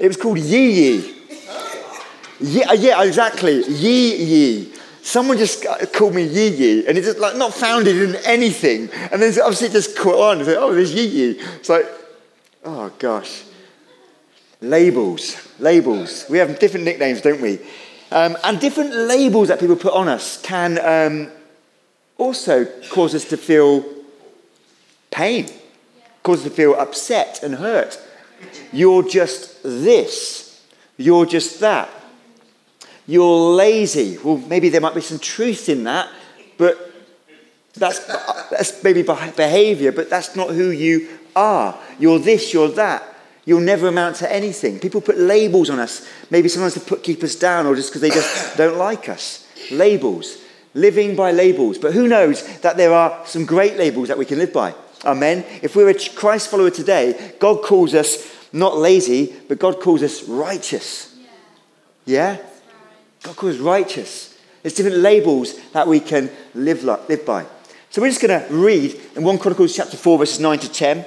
it 0.00 0.08
was 0.08 0.16
called 0.16 0.38
Yee 0.38 0.70
Yee. 0.70 1.14
Yeah, 2.40 2.72
yeah, 2.72 3.02
exactly. 3.02 3.62
Yee 3.62 4.16
Yee. 4.24 4.72
Someone 5.02 5.36
just 5.36 5.66
called 5.92 6.14
me 6.14 6.22
Yi 6.22 6.48
Yi, 6.48 6.86
and 6.86 6.96
it's 6.96 7.08
just 7.08 7.18
like 7.18 7.36
not 7.36 7.52
founded 7.52 7.96
in 7.96 8.16
anything. 8.24 8.88
And 9.12 9.20
then 9.20 9.30
obviously 9.42 9.66
it 9.66 9.72
just 9.72 9.94
caught 9.94 10.18
on. 10.18 10.38
It's 10.40 10.48
like, 10.48 10.56
oh, 10.56 10.72
there's 10.72 10.94
Yi 10.94 11.04
Yi. 11.04 11.30
It's 11.56 11.68
like, 11.68 11.84
oh 12.64 12.90
gosh. 12.98 13.44
Labels, 14.62 15.36
labels. 15.58 16.24
We 16.30 16.38
have 16.38 16.58
different 16.58 16.86
nicknames, 16.86 17.20
don't 17.20 17.42
we? 17.42 17.58
Um, 18.10 18.38
and 18.44 18.58
different 18.58 18.96
labels 18.96 19.48
that 19.48 19.60
people 19.60 19.76
put 19.76 19.92
on 19.92 20.08
us 20.08 20.40
can 20.40 20.78
um, 20.78 21.32
also 22.18 22.66
cause 22.90 23.14
us 23.14 23.24
to 23.26 23.36
feel 23.36 23.84
pain, 25.10 25.48
cause 26.22 26.38
us 26.38 26.44
to 26.44 26.50
feel 26.50 26.74
upset 26.74 27.42
and 27.42 27.54
hurt. 27.54 27.98
You're 28.72 29.02
just 29.02 29.62
this. 29.62 30.66
You're 30.96 31.26
just 31.26 31.60
that. 31.60 31.88
You're 33.06 33.54
lazy. 33.54 34.18
Well, 34.18 34.36
maybe 34.36 34.68
there 34.68 34.82
might 34.82 34.94
be 34.94 35.00
some 35.00 35.18
truth 35.18 35.68
in 35.68 35.84
that, 35.84 36.10
but 36.58 36.92
that's, 37.72 38.04
that's 38.50 38.84
maybe 38.84 39.02
behavior, 39.02 39.92
but 39.92 40.10
that's 40.10 40.36
not 40.36 40.50
who 40.50 40.70
you 40.70 41.08
are. 41.34 41.78
You're 41.98 42.18
this, 42.18 42.52
you're 42.52 42.68
that. 42.72 43.02
You'll 43.44 43.60
never 43.60 43.88
amount 43.88 44.16
to 44.16 44.30
anything. 44.30 44.78
People 44.78 45.00
put 45.00 45.16
labels 45.16 45.70
on 45.70 45.78
us, 45.78 46.06
maybe 46.30 46.48
sometimes 46.50 46.74
to 46.74 46.80
put, 46.80 47.02
keep 47.02 47.22
us 47.22 47.34
down 47.34 47.66
or 47.66 47.74
just 47.74 47.88
because 47.88 48.02
they 48.02 48.10
just 48.10 48.58
don't 48.58 48.76
like 48.76 49.08
us. 49.08 49.46
Labels. 49.70 50.36
Living 50.74 51.16
by 51.16 51.32
labels. 51.32 51.78
But 51.78 51.94
who 51.94 52.08
knows 52.08 52.58
that 52.60 52.76
there 52.76 52.92
are 52.92 53.26
some 53.26 53.44
great 53.44 53.76
labels 53.76 54.08
that 54.08 54.18
we 54.18 54.24
can 54.24 54.38
live 54.38 54.52
by. 54.52 54.74
Amen. 55.04 55.44
If 55.62 55.76
we're 55.76 55.88
a 55.88 56.08
Christ 56.10 56.50
follower 56.50 56.70
today, 56.70 57.34
God 57.38 57.62
calls 57.62 57.94
us 57.94 58.34
not 58.52 58.76
lazy, 58.76 59.34
but 59.48 59.58
God 59.58 59.80
calls 59.80 60.02
us 60.02 60.24
righteous. 60.24 61.14
Yeah? 62.04 62.38
God 63.22 63.36
calls 63.36 63.56
us 63.56 63.60
righteous. 63.60 64.38
There's 64.62 64.74
different 64.74 64.98
labels 64.98 65.54
that 65.72 65.86
we 65.86 66.00
can 66.00 66.30
live, 66.54 66.84
like, 66.84 67.08
live 67.08 67.24
by. 67.24 67.46
So 67.90 68.02
we're 68.02 68.08
just 68.08 68.20
going 68.20 68.40
to 68.40 68.52
read 68.52 69.00
in 69.16 69.22
1 69.22 69.38
Chronicles 69.38 69.74
chapter 69.74 69.96
4, 69.96 70.18
verses 70.18 70.40
9 70.40 70.58
to 70.58 70.72
10 70.72 71.04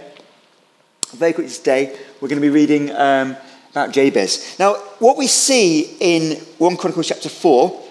very 1.13 1.34
quickly 1.34 1.53
today, 1.53 1.98
we're 2.20 2.30
going 2.30 2.41
to 2.41 2.48
be 2.48 2.50
reading 2.50 2.89
um, 2.91 3.36
about 3.72 3.91
Jabez. 3.91 4.58
Now, 4.58 4.75
what 5.00 5.18
we 5.18 5.27
see 5.27 5.98
in 6.00 6.38
1 6.58 6.77
Chronicles 6.77 7.08
chapter 7.08 7.30
4 7.30 7.84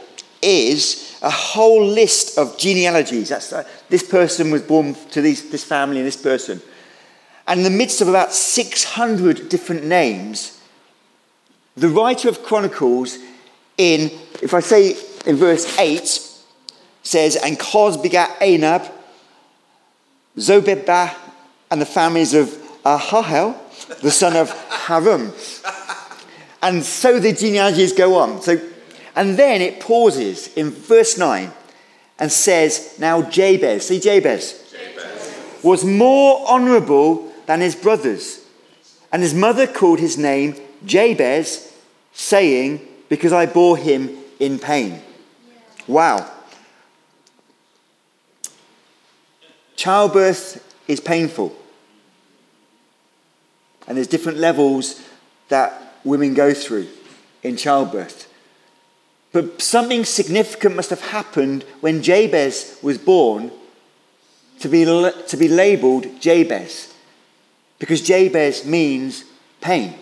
is 0.43 1.10
a 1.23 1.31
whole 1.31 1.85
list 1.85 2.39
of 2.39 2.57
genealogies. 2.59 3.29
That's, 3.29 3.53
uh, 3.53 3.69
this 3.89 4.03
person 4.03 4.51
was 4.51 4.63
born 4.63 4.95
to 5.11 5.21
these, 5.21 5.51
this 5.51 5.65
family 5.65 5.99
and 5.99 6.07
this 6.07 6.17
person. 6.17 6.63
And 7.47 7.61
in 7.61 7.65
the 7.65 7.77
midst 7.77 8.01
of 8.01 8.09
about 8.09 8.33
600 8.33 9.49
different 9.49 9.85
names, 9.85 10.61
the 11.77 11.89
writer 11.89 12.29
of 12.29 12.43
Chronicles, 12.43 13.19
in, 13.77 14.11
if 14.43 14.55
I 14.55 14.61
say 14.61 14.97
in 15.27 15.37
verse 15.37 15.79
8, 15.79 16.29
says, 17.03 17.37
And 17.37 17.59
Koz 17.59 18.01
begat 18.03 18.39
Anub, 18.41 18.91
Zobebah, 20.37 21.15
and 21.71 21.81
the 21.81 21.87
families 21.87 22.35
of 22.35 22.49
Aharhel, 22.85 23.57
the 24.01 24.11
son 24.11 24.37
of 24.37 24.51
Harum. 24.71 25.33
And 26.63 26.85
so 26.85 27.19
the 27.19 27.33
genealogies 27.33 27.93
go 27.93 28.17
on. 28.17 28.43
So, 28.43 28.61
and 29.21 29.37
then 29.37 29.61
it 29.61 29.81
pauses 29.81 30.49
in 30.55 30.71
verse 30.71 31.19
9 31.19 31.53
and 32.19 32.33
says, 32.33 32.97
Now 32.99 33.21
Jabez, 33.21 33.89
see 33.89 34.01
Jabez, 34.01 34.73
Jabez. 34.73 35.63
was 35.63 35.85
more 35.85 36.43
honorable 36.49 37.31
than 37.45 37.61
his 37.61 37.77
brothers. 37.77 38.43
And 39.13 39.21
his 39.21 39.35
mother 39.35 39.67
called 39.67 39.99
his 39.99 40.17
name 40.17 40.57
Jabez, 40.87 41.71
saying, 42.15 42.81
Because 43.11 43.35
I 43.35 43.45
bore 43.45 43.77
him 43.77 44.09
in 44.39 44.59
pain. 44.59 45.03
Wow. 45.87 46.27
Childbirth 49.77 50.65
is 50.89 50.99
painful. 50.99 51.55
And 53.87 53.99
there's 53.99 54.07
different 54.07 54.39
levels 54.39 54.99
that 55.51 55.99
women 56.05 56.33
go 56.33 56.55
through 56.55 56.89
in 57.43 57.59
childbirth. 57.59 58.29
But 59.33 59.63
something 59.63 60.05
significant 60.05 60.75
must 60.77 60.91
have 60.91 61.01
happened 61.01 61.65
when 61.81 62.03
Jabez 62.03 62.79
was 62.83 62.99
born 62.99 63.53
to 64.61 64.69
be, 64.69 64.85
to 64.85 65.37
be 65.39 65.49
labeled 65.49 66.21
Jabez. 66.21 66.93
Because 67.79 68.03
Jabez 68.03 68.67
means 68.67 69.25
pain. 69.61 69.95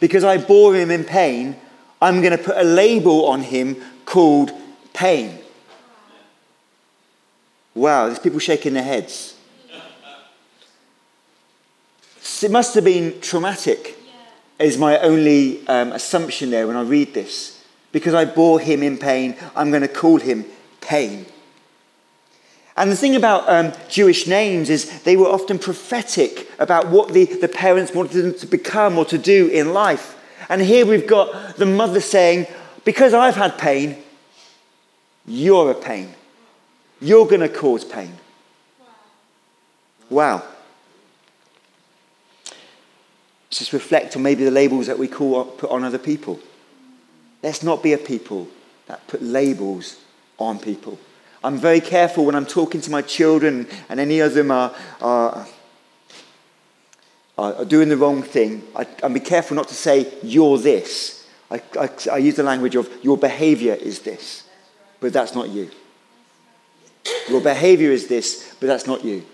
Because 0.00 0.24
I 0.24 0.38
bore 0.38 0.74
him 0.74 0.90
in 0.90 1.04
pain, 1.04 1.56
I'm 2.02 2.20
going 2.20 2.36
to 2.36 2.42
put 2.42 2.56
a 2.56 2.64
label 2.64 3.26
on 3.26 3.42
him 3.42 3.76
called 4.04 4.52
pain. 4.92 5.38
Wow, 7.74 8.06
there's 8.06 8.18
people 8.18 8.38
shaking 8.38 8.74
their 8.74 8.82
heads. 8.82 9.36
It 12.42 12.50
must 12.50 12.74
have 12.74 12.84
been 12.84 13.20
traumatic, 13.20 13.98
is 14.58 14.78
my 14.78 14.98
only 14.98 15.66
um, 15.68 15.92
assumption 15.92 16.50
there 16.50 16.66
when 16.66 16.76
I 16.76 16.82
read 16.82 17.12
this. 17.12 17.59
Because 17.92 18.14
I 18.14 18.24
bore 18.24 18.60
him 18.60 18.82
in 18.82 18.98
pain, 18.98 19.36
I'm 19.56 19.70
going 19.70 19.82
to 19.82 19.88
call 19.88 20.18
him 20.18 20.44
pain. 20.80 21.26
And 22.76 22.90
the 22.90 22.96
thing 22.96 23.16
about 23.16 23.48
um, 23.48 23.72
Jewish 23.88 24.26
names 24.26 24.70
is 24.70 25.02
they 25.02 25.16
were 25.16 25.26
often 25.26 25.58
prophetic 25.58 26.48
about 26.58 26.88
what 26.88 27.12
the, 27.12 27.24
the 27.24 27.48
parents 27.48 27.92
wanted 27.92 28.22
them 28.22 28.34
to 28.34 28.46
become 28.46 28.96
or 28.96 29.04
to 29.06 29.18
do 29.18 29.48
in 29.48 29.74
life. 29.74 30.16
And 30.48 30.62
here 30.62 30.86
we've 30.86 31.06
got 31.06 31.56
the 31.56 31.66
mother 31.66 32.00
saying, 32.00 32.46
Because 32.84 33.12
I've 33.12 33.36
had 33.36 33.58
pain, 33.58 33.96
you're 35.26 35.70
a 35.70 35.74
pain. 35.74 36.14
You're 37.00 37.26
going 37.26 37.40
to 37.40 37.48
cause 37.48 37.84
pain. 37.84 38.14
Wow. 40.08 40.42
Let's 42.46 43.58
just 43.58 43.72
reflect 43.72 44.16
on 44.16 44.22
maybe 44.22 44.44
the 44.44 44.50
labels 44.50 44.86
that 44.86 44.98
we 44.98 45.08
call, 45.08 45.44
put 45.44 45.70
on 45.70 45.84
other 45.84 45.98
people. 45.98 46.40
Let's 47.42 47.62
not 47.62 47.82
be 47.82 47.92
a 47.92 47.98
people 47.98 48.48
that 48.86 49.06
put 49.06 49.22
labels 49.22 49.96
on 50.38 50.58
people. 50.58 50.98
I'm 51.42 51.56
very 51.56 51.80
careful 51.80 52.26
when 52.26 52.34
I'm 52.34 52.46
talking 52.46 52.80
to 52.82 52.90
my 52.90 53.02
children 53.02 53.66
and 53.88 53.98
any 53.98 54.20
of 54.20 54.34
them 54.34 54.50
are, 54.50 54.74
are, 55.00 55.46
are 57.38 57.64
doing 57.64 57.88
the 57.88 57.96
wrong 57.96 58.22
thing. 58.22 58.62
I, 58.76 58.86
I'm 59.02 59.14
be 59.14 59.20
careful 59.20 59.56
not 59.56 59.68
to 59.68 59.74
say, 59.74 60.12
you're 60.22 60.58
this. 60.58 61.26
I, 61.50 61.62
I, 61.78 61.88
I 62.12 62.16
use 62.18 62.36
the 62.36 62.42
language 62.42 62.76
of, 62.76 62.90
your 63.02 63.16
behavior 63.16 63.74
is 63.74 64.00
this, 64.00 64.46
but 65.00 65.12
that's 65.12 65.34
not 65.34 65.48
you. 65.48 65.70
Your 67.28 67.40
behavior 67.40 67.90
is 67.90 68.06
this, 68.06 68.54
but 68.60 68.66
that's 68.66 68.86
not 68.86 69.04
you. 69.04 69.24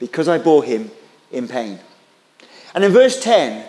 Because 0.00 0.28
I 0.28 0.38
bore 0.38 0.64
him, 0.64 0.90
in 1.30 1.48
pain. 1.48 1.78
And 2.74 2.84
in 2.84 2.92
verse 2.92 3.22
10, 3.22 3.66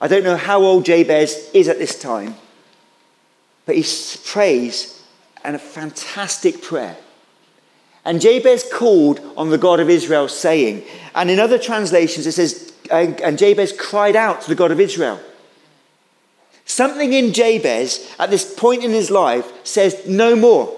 I 0.00 0.08
don't 0.08 0.24
know 0.24 0.36
how 0.36 0.62
old 0.62 0.84
Jabez 0.84 1.50
is 1.54 1.68
at 1.68 1.78
this 1.78 1.98
time, 1.98 2.36
but 3.64 3.76
he 3.76 3.84
prays 4.24 5.02
and 5.42 5.56
a 5.56 5.58
fantastic 5.58 6.62
prayer. 6.62 6.96
And 8.04 8.20
Jabez 8.20 8.68
called 8.72 9.20
on 9.36 9.50
the 9.50 9.58
God 9.58 9.80
of 9.80 9.90
Israel, 9.90 10.28
saying, 10.28 10.84
and 11.14 11.30
in 11.30 11.40
other 11.40 11.58
translations 11.58 12.26
it 12.26 12.32
says, 12.32 12.72
and 12.90 13.38
Jabez 13.38 13.72
cried 13.72 14.14
out 14.14 14.42
to 14.42 14.48
the 14.48 14.54
God 14.54 14.70
of 14.70 14.80
Israel. 14.80 15.20
Something 16.66 17.12
in 17.12 17.32
Jabez 17.32 18.12
at 18.18 18.30
this 18.30 18.54
point 18.54 18.84
in 18.84 18.90
his 18.90 19.10
life 19.10 19.50
says, 19.64 20.06
no 20.06 20.36
more. 20.36 20.76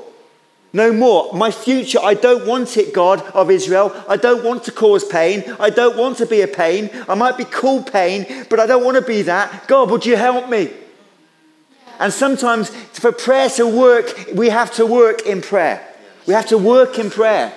No 0.73 0.93
more. 0.93 1.33
My 1.33 1.51
future, 1.51 1.99
I 2.03 2.15
don't 2.15 2.47
want 2.47 2.77
it, 2.77 2.93
God 2.93 3.23
of 3.33 3.51
Israel. 3.51 3.95
I 4.07 4.17
don't 4.17 4.45
want 4.45 4.65
to 4.65 4.73
cause 4.73 5.05
pain. 5.05 5.43
I 5.59 5.71
don't 5.71 5.97
want 5.97 6.19
to 6.19 6.27
be 6.27 6.43
a 6.43 6.49
pain. 6.49 6.91
I 7.09 7.15
might 7.15 7.39
be 7.39 7.45
called 7.45 7.91
pain, 7.91 8.47
but 8.51 8.61
I 8.61 8.67
don't 8.67 8.85
want 8.85 8.97
to 8.97 9.03
be 9.03 9.23
that. 9.23 9.67
God, 9.67 9.91
would 9.91 10.05
you 10.05 10.17
help 10.17 10.49
me? 10.49 10.71
And 11.99 12.13
sometimes 12.13 12.71
for 12.71 13.13
prayer 13.13 13.49
to 13.51 13.67
work, 13.67 14.15
we 14.35 14.51
have 14.51 14.73
to 14.75 14.85
work 14.85 15.23
in 15.27 15.41
prayer. 15.41 15.85
We 16.27 16.35
have 16.35 16.47
to 16.49 16.59
work 16.59 16.99
in 16.99 17.11
prayer. 17.11 17.53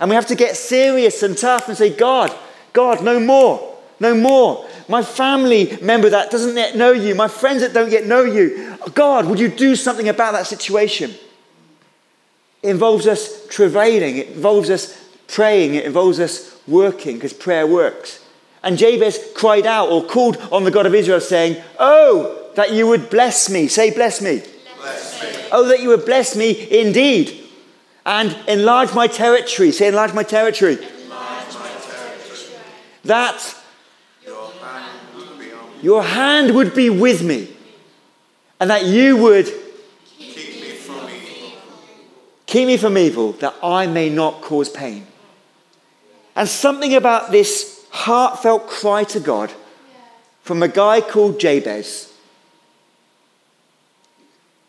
And 0.00 0.10
we 0.10 0.16
have 0.16 0.26
to 0.26 0.34
get 0.34 0.56
serious 0.56 1.22
and 1.22 1.38
tough 1.38 1.68
and 1.68 1.78
say, 1.78 1.90
God, 1.90 2.36
God, 2.72 3.02
no 3.02 3.20
more. 3.20 3.76
No 4.00 4.14
more. 4.14 4.68
My 4.88 5.02
family 5.02 5.78
member 5.80 6.10
that 6.10 6.30
doesn't 6.30 6.56
yet 6.56 6.76
know 6.76 6.92
you, 6.92 7.14
my 7.14 7.28
friends 7.28 7.62
that 7.62 7.72
don't 7.72 7.90
yet 7.90 8.06
know 8.06 8.22
you, 8.22 8.76
God, 8.94 9.26
would 9.26 9.38
you 9.38 9.48
do 9.48 9.74
something 9.74 10.08
about 10.08 10.32
that 10.32 10.46
situation? 10.46 11.14
Involves 12.66 13.06
us 13.06 13.46
travailing, 13.48 14.18
it 14.18 14.28
involves 14.28 14.70
us 14.70 15.02
praying, 15.28 15.74
it 15.74 15.84
involves 15.84 16.20
us 16.20 16.58
working 16.66 17.14
because 17.16 17.32
prayer 17.32 17.66
works. 17.66 18.24
And 18.62 18.76
Jabez 18.76 19.18
cried 19.34 19.66
out 19.66 19.88
or 19.90 20.04
called 20.04 20.36
on 20.50 20.64
the 20.64 20.70
God 20.70 20.86
of 20.86 20.94
Israel, 20.94 21.20
saying, 21.20 21.62
Oh, 21.78 22.50
that 22.56 22.72
you 22.72 22.86
would 22.88 23.08
bless 23.10 23.48
me. 23.48 23.68
Say, 23.68 23.90
bless 23.92 24.20
me. 24.20 24.42
Bless 24.80 25.22
me. 25.22 25.48
Oh, 25.52 25.68
that 25.68 25.80
you 25.80 25.88
would 25.90 26.04
bless 26.04 26.34
me 26.34 26.66
indeed. 26.70 27.44
And 28.04 28.36
enlarge 28.48 28.94
my 28.94 29.06
territory. 29.06 29.70
Say, 29.72 29.88
enlarge 29.88 30.14
my 30.14 30.22
territory. 30.24 30.74
Enlarge 30.74 31.54
my 31.54 31.68
territory. 31.68 32.60
That 33.04 33.56
your 34.24 34.50
hand, 34.60 35.82
your 35.82 36.02
hand 36.02 36.54
would 36.54 36.74
be 36.74 36.90
with 36.90 37.22
me. 37.22 37.48
and 38.58 38.70
that 38.70 38.84
you 38.86 39.16
would 39.18 39.46
Keep 40.18 40.36
me 40.36 40.70
from 40.70 41.08
evil. 41.10 41.52
Keep 42.46 42.66
me 42.66 42.76
from 42.76 42.96
evil, 42.96 43.32
that 43.32 43.54
I 43.62 43.86
may 43.86 44.08
not 44.08 44.40
cause 44.40 44.68
pain. 44.68 45.06
And 46.34 46.48
something 46.48 46.94
about 46.94 47.32
this 47.32 47.86
heartfelt 47.90 48.68
cry 48.68 49.04
to 49.04 49.20
God 49.20 49.52
from 50.42 50.62
a 50.62 50.68
guy 50.68 51.00
called 51.00 51.40
Jabez 51.40 52.12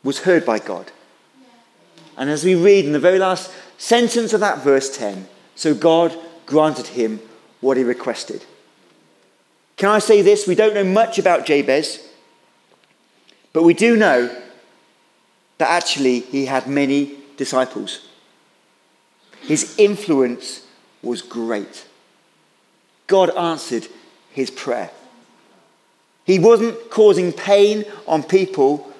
was 0.03 0.19
heard 0.19 0.46
by 0.46 0.60
God. 0.60 0.91
And 2.15 2.29
as 2.29 2.43
we 2.43 2.55
read 2.55 2.86
in 2.86 2.93
the 2.93 3.00
very 3.00 3.19
last 3.19 3.51
sentence 3.77 4.34
of 4.34 4.39
that 4.39 4.63
verse 4.63 4.96
10, 4.98 5.27
so 5.55 5.75
God 5.75 6.17
granted 6.46 6.88
him 6.88 7.19
what 7.62 7.77
he 7.77 7.84
requested. 7.84 8.43
Can 9.75 9.89
I 9.89 10.00
say 10.00 10.22
this? 10.22 10.48
We 10.48 10.55
don't 10.55 10.74
know 10.74 10.84
much 10.84 11.19
about 11.19 11.46
Jabez, 11.46 12.07
but 13.53 13.63
we 13.63 13.74
do 13.74 13.96
know 13.96 14.36
that 15.57 15.69
actually 15.69 16.22
he 16.22 16.46
had 16.46 16.67
many 16.67 17.15
disciples. 17.38 18.08
His 19.41 19.77
influence 19.77 20.65
was 21.01 21.22
great. 21.22 21.86
God 23.08 23.29
answered 23.38 23.88
his 24.32 24.51
prayer. 24.51 24.91
He 26.25 26.39
wasn't 26.39 26.89
causing 26.89 27.32
pain 27.32 27.86
on 28.06 28.24
people, 28.24 28.91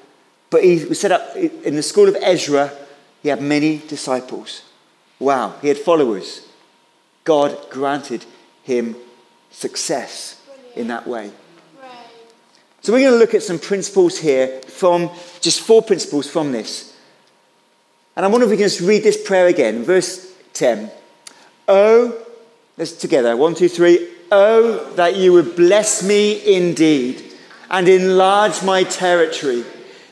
but 0.50 0.64
he 0.64 0.86
was 0.86 1.00
set 1.00 1.12
up 1.12 1.36
in 1.36 1.76
the 1.76 1.84
school 1.84 2.08
of 2.08 2.16
Ezra. 2.22 2.72
He 3.22 3.30
had 3.30 3.42
many 3.42 3.80
disciples. 3.80 4.62
Wow, 5.20 5.56
he 5.62 5.68
had 5.68 5.78
followers. 5.78 6.48
God 7.26 7.58
granted 7.70 8.26
him 8.64 8.96
success 9.52 10.42
in 10.76 10.88
that 10.88 11.06
way. 11.06 11.32
So 12.82 12.94
we're 12.94 13.00
going 13.00 13.12
to 13.12 13.18
look 13.18 13.34
at 13.34 13.44
some 13.44 13.60
principles 13.60 14.18
here 14.18 14.62
from 14.68 15.10
just 15.42 15.60
four 15.60 15.82
principles 15.82 16.30
from 16.30 16.54
this. 16.54 16.97
And 18.18 18.26
I 18.26 18.30
wonder 18.30 18.46
if 18.46 18.50
we 18.50 18.58
can 18.58 18.66
just 18.66 18.82
read 18.82 19.04
this 19.04 19.22
prayer 19.22 19.46
again, 19.46 19.84
verse 19.84 20.34
10. 20.54 20.90
Oh, 21.68 22.20
let's 22.76 22.94
together. 22.94 23.38
One, 23.38 23.54
two, 23.54 23.70
three. 23.70 24.10
Oh, 24.32 24.92
that 24.96 25.18
you 25.18 25.34
would 25.34 25.56
bless 25.56 26.02
me 26.02 26.56
indeed 26.56 27.24
and 27.70 27.88
enlarge 27.88 28.64
my 28.64 28.84
territory, 28.84 29.64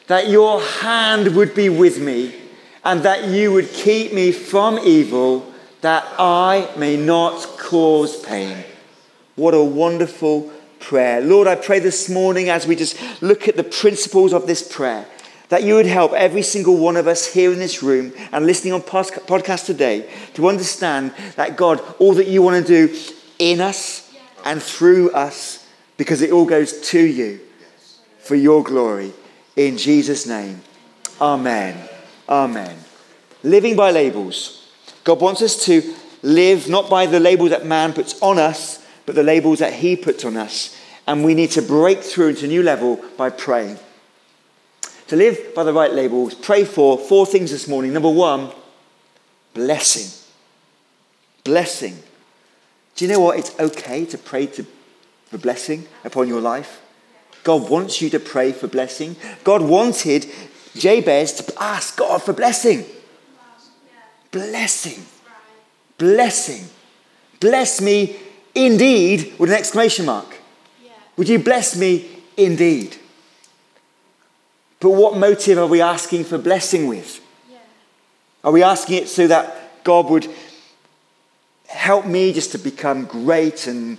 that 0.05 0.29
your 0.29 0.61
hand 0.61 1.35
would 1.35 1.55
be 1.55 1.67
with 1.67 1.99
me, 1.99 2.35
and 2.83 3.01
that 3.01 3.27
you 3.27 3.51
would 3.51 3.69
keep 3.73 4.13
me 4.13 4.31
from 4.31 4.77
evil, 4.77 5.51
that 5.81 6.05
I 6.19 6.69
may 6.77 6.97
not 6.97 7.41
cause 7.57 8.21
pain. 8.23 8.65
What 9.35 9.55
a 9.55 9.63
wonderful 9.63 10.51
prayer. 10.79 11.21
Lord, 11.21 11.47
I 11.47 11.55
pray 11.55 11.79
this 11.79 12.07
morning 12.07 12.49
as 12.49 12.67
we 12.67 12.75
just 12.75 12.95
look 13.23 13.47
at 13.47 13.57
the 13.57 13.63
principles 13.63 14.31
of 14.31 14.45
this 14.45 14.61
prayer 14.61 15.07
that 15.49 15.63
you 15.63 15.75
would 15.75 15.85
help 15.85 16.13
every 16.13 16.41
single 16.41 16.77
one 16.77 16.97
of 16.97 17.07
us 17.07 17.25
here 17.31 17.51
in 17.51 17.59
this 17.59 17.83
room 17.83 18.13
and 18.31 18.45
listening 18.45 18.73
on 18.73 18.81
podcast 18.81 19.65
today 19.65 20.09
to 20.33 20.47
understand 20.47 21.13
that 21.35 21.55
God, 21.55 21.81
all 21.99 22.13
that 22.13 22.27
you 22.27 22.41
want 22.41 22.65
to 22.65 22.87
do 22.87 22.95
in 23.39 23.61
us 23.61 24.13
and 24.43 24.61
through 24.61 25.11
us, 25.11 25.67
because 25.97 26.21
it 26.21 26.31
all 26.31 26.45
goes 26.45 26.81
to 26.89 26.99
you 26.99 27.39
for 28.19 28.35
your 28.35 28.63
glory. 28.63 29.13
In 29.55 29.77
Jesus' 29.77 30.27
name, 30.27 30.61
Amen. 31.21 31.89
Amen. 32.27 32.77
Living 33.43 33.75
by 33.75 33.91
labels. 33.91 34.67
God 35.03 35.21
wants 35.21 35.41
us 35.41 35.63
to 35.65 35.95
live 36.23 36.67
not 36.67 36.89
by 36.89 37.05
the 37.05 37.19
label 37.19 37.47
that 37.49 37.65
man 37.65 37.93
puts 37.93 38.19
on 38.21 38.39
us, 38.39 38.85
but 39.05 39.15
the 39.15 39.23
labels 39.23 39.59
that 39.59 39.73
he 39.73 39.95
puts 39.95 40.25
on 40.25 40.35
us. 40.35 40.75
And 41.07 41.23
we 41.23 41.35
need 41.35 41.51
to 41.51 41.61
break 41.61 42.01
through 42.01 42.29
into 42.29 42.45
a 42.45 42.47
new 42.47 42.63
level 42.63 42.99
by 43.15 43.29
praying. 43.29 43.77
To 45.07 45.15
live 45.15 45.53
by 45.53 45.63
the 45.63 45.73
right 45.73 45.93
labels, 45.93 46.33
pray 46.33 46.65
for 46.65 46.97
four 46.97 47.25
things 47.25 47.51
this 47.51 47.67
morning. 47.67 47.93
Number 47.93 48.09
one, 48.09 48.49
blessing. 49.53 50.11
Blessing. 51.43 51.97
Do 52.95 53.05
you 53.05 53.11
know 53.11 53.19
what? 53.19 53.37
It's 53.37 53.59
okay 53.59 54.05
to 54.05 54.17
pray 54.17 54.47
to, 54.47 54.65
for 55.25 55.37
blessing 55.37 55.85
upon 56.03 56.27
your 56.27 56.41
life. 56.41 56.81
God 57.43 57.69
wants 57.69 58.01
you 58.01 58.09
to 58.09 58.19
pray 58.19 58.51
for 58.51 58.67
blessing. 58.67 59.15
God 59.43 59.61
wanted 59.61 60.25
Jabez 60.73 61.33
to 61.33 61.53
ask 61.61 61.97
God 61.97 62.23
for 62.23 62.33
blessing. 62.33 62.83
Blessing. 64.31 65.05
Blessing. 65.99 66.65
Bless 67.39 67.79
me 67.79 68.15
indeed 68.55 69.35
with 69.37 69.51
an 69.51 69.55
exclamation 69.55 70.05
mark. 70.07 70.37
Would 71.17 71.29
you 71.29 71.37
bless 71.37 71.77
me 71.77 72.09
indeed? 72.35 72.97
But 74.85 74.91
what 74.91 75.17
motive 75.17 75.57
are 75.57 75.65
we 75.65 75.81
asking 75.81 76.25
for 76.25 76.37
blessing 76.37 76.85
with? 76.85 77.19
Are 78.43 78.51
we 78.51 78.61
asking 78.61 78.97
it 78.97 79.07
so 79.07 79.25
that 79.25 79.83
God 79.83 80.11
would 80.11 80.27
help 81.65 82.05
me 82.05 82.31
just 82.31 82.51
to 82.51 82.59
become 82.59 83.05
great 83.05 83.65
and 83.65 83.97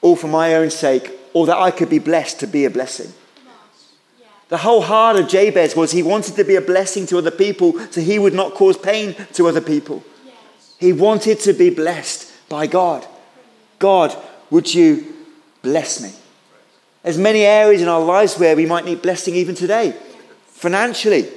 all 0.00 0.14
for 0.14 0.28
my 0.28 0.54
own 0.54 0.70
sake, 0.70 1.10
or 1.32 1.46
that 1.46 1.56
I 1.56 1.72
could 1.72 1.90
be 1.90 1.98
blessed 1.98 2.38
to 2.38 2.46
be 2.46 2.64
a 2.64 2.70
blessing? 2.70 3.12
The 4.48 4.58
whole 4.58 4.82
heart 4.82 5.16
of 5.16 5.26
Jabez 5.26 5.74
was 5.74 5.90
he 5.90 6.04
wanted 6.04 6.36
to 6.36 6.44
be 6.44 6.54
a 6.54 6.60
blessing 6.60 7.04
to 7.06 7.18
other 7.18 7.32
people 7.32 7.76
so 7.90 8.00
he 8.00 8.20
would 8.20 8.32
not 8.32 8.54
cause 8.54 8.78
pain 8.78 9.16
to 9.32 9.48
other 9.48 9.60
people. 9.60 10.04
He 10.78 10.92
wanted 10.92 11.40
to 11.40 11.52
be 11.52 11.68
blessed 11.70 12.30
by 12.48 12.68
God. 12.68 13.04
God, 13.80 14.16
would 14.50 14.72
you 14.72 15.16
bless 15.62 16.00
me? 16.00 16.12
There's 17.02 17.18
many 17.18 17.40
areas 17.40 17.82
in 17.82 17.88
our 17.88 18.00
lives 18.00 18.38
where 18.38 18.54
we 18.54 18.66
might 18.66 18.84
need 18.84 19.02
blessing 19.02 19.34
even 19.34 19.56
today. 19.56 19.96
Financially, 20.62 21.28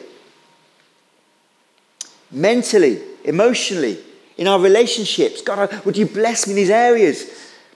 mentally, 2.30 3.02
emotionally, 3.24 3.98
in 4.38 4.48
our 4.48 4.60
relationships. 4.60 5.42
God, 5.42 5.84
would 5.84 5.98
you 5.98 6.06
bless 6.06 6.46
me 6.46 6.52
in 6.52 6.58
these 6.58 6.70
areas? 6.70 7.26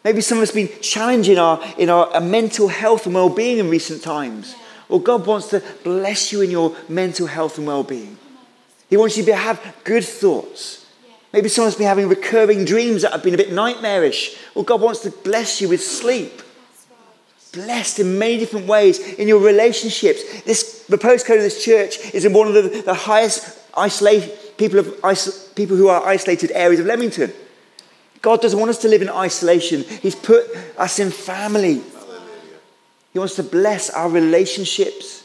Maybe 0.03 0.21
some 0.21 0.37
of 0.37 0.43
us 0.43 0.51
been 0.51 0.69
challenging 0.79 1.39
our, 1.39 1.59
in 1.79 1.89
our, 1.89 2.05
our 2.13 2.21
mental 2.21 2.67
health 2.67 3.07
and 3.07 3.15
well-being 3.15 3.57
in 3.57 3.67
recent 3.67 4.03
times. 4.03 4.53
Or 4.89 5.01
God 5.01 5.25
wants 5.25 5.47
to 5.47 5.63
bless 5.83 6.31
you 6.31 6.41
in 6.41 6.51
your 6.51 6.75
mental 6.87 7.25
health 7.25 7.57
and 7.57 7.65
well-being. 7.65 8.19
He 8.87 8.97
wants 8.97 9.17
you 9.17 9.25
to 9.25 9.35
have 9.35 9.75
good 9.83 10.05
thoughts. 10.05 10.85
Maybe 11.33 11.49
someone's 11.49 11.77
been 11.77 11.87
having 11.87 12.07
recurring 12.07 12.63
dreams 12.63 13.01
that 13.01 13.11
have 13.11 13.23
been 13.23 13.33
a 13.33 13.37
bit 13.37 13.51
nightmarish. 13.51 14.37
Well, 14.53 14.65
God 14.65 14.81
wants 14.81 14.99
to 14.99 15.09
bless 15.09 15.61
you 15.61 15.69
with 15.69 15.81
sleep. 15.81 16.43
Blessed 17.53 17.99
in 17.99 18.19
many 18.19 18.37
different 18.37 18.67
ways 18.67 18.99
in 19.15 19.27
your 19.27 19.39
relationships. 19.39 20.41
This, 20.43 20.85
the 20.87 20.97
postcode 20.97 21.37
of 21.37 21.41
this 21.41 21.63
church 21.63 22.13
is 22.13 22.25
in 22.25 22.33
one 22.33 22.47
of 22.47 22.53
the, 22.53 22.81
the 22.81 22.93
highest 22.93 23.57
isolate, 23.75 24.57
people, 24.57 24.79
of, 24.79 25.55
people 25.55 25.75
who 25.75 25.87
are 25.87 26.05
isolated 26.05 26.51
areas 26.51 26.79
of 26.79 26.85
Leamington. 26.85 27.33
God 28.21 28.41
doesn't 28.41 28.59
want 28.59 28.69
us 28.69 28.79
to 28.79 28.87
live 28.87 29.01
in 29.01 29.09
isolation. 29.09 29.83
He's 29.83 30.15
put 30.15 30.45
us 30.77 30.99
in 30.99 31.09
family. 31.09 31.81
He 33.13 33.19
wants 33.19 33.35
to 33.35 33.43
bless 33.43 33.89
our 33.89 34.09
relationships 34.09 35.23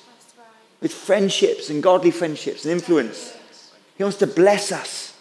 with 0.80 0.92
friendships 0.92 1.70
and 1.70 1.82
godly 1.82 2.10
friendships 2.10 2.64
and 2.64 2.72
influence. 2.72 3.36
He 3.96 4.02
wants 4.02 4.18
to 4.18 4.26
bless 4.26 4.72
us 4.72 5.16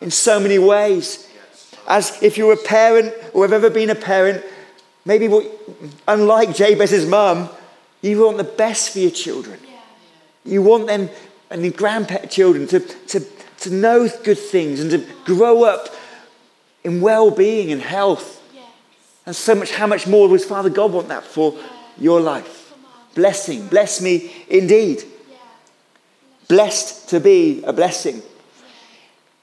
in 0.00 0.10
so 0.10 0.40
many 0.40 0.58
ways. 0.58 1.28
As 1.86 2.22
if 2.22 2.36
you're 2.36 2.52
a 2.52 2.56
parent 2.56 3.14
or 3.32 3.44
have 3.44 3.52
ever 3.52 3.70
been 3.70 3.90
a 3.90 3.94
parent, 3.94 4.44
maybe 5.10 5.26
what, 5.26 5.44
unlike 6.06 6.54
Jabez's 6.54 7.04
mum, 7.04 7.48
you 8.00 8.24
want 8.24 8.36
the 8.36 8.44
best 8.44 8.92
for 8.92 9.00
your 9.00 9.10
children. 9.10 9.58
You 10.44 10.62
want 10.62 10.86
them 10.86 11.10
and 11.50 11.64
the 11.64 11.70
grandchildren 11.70 12.68
to, 12.68 12.78
to, 12.78 13.20
to 13.58 13.70
know 13.70 14.08
good 14.22 14.38
things 14.38 14.78
and 14.78 14.88
to 14.92 15.04
grow 15.24 15.64
up 15.64 15.88
in 16.84 17.00
well 17.00 17.32
being 17.32 17.72
and 17.72 17.82
health. 17.82 18.40
And 19.26 19.34
so 19.34 19.56
much, 19.56 19.72
how 19.72 19.88
much 19.88 20.06
more 20.06 20.28
does 20.28 20.44
Father 20.44 20.70
God 20.70 20.92
want 20.92 21.08
that 21.08 21.24
for 21.24 21.58
your 21.98 22.20
life? 22.20 22.72
Blessing. 23.16 23.66
Bless 23.66 24.00
me 24.00 24.32
indeed. 24.48 25.02
Blessed 26.46 27.08
to 27.08 27.18
be 27.18 27.64
a 27.64 27.72
blessing. 27.72 28.22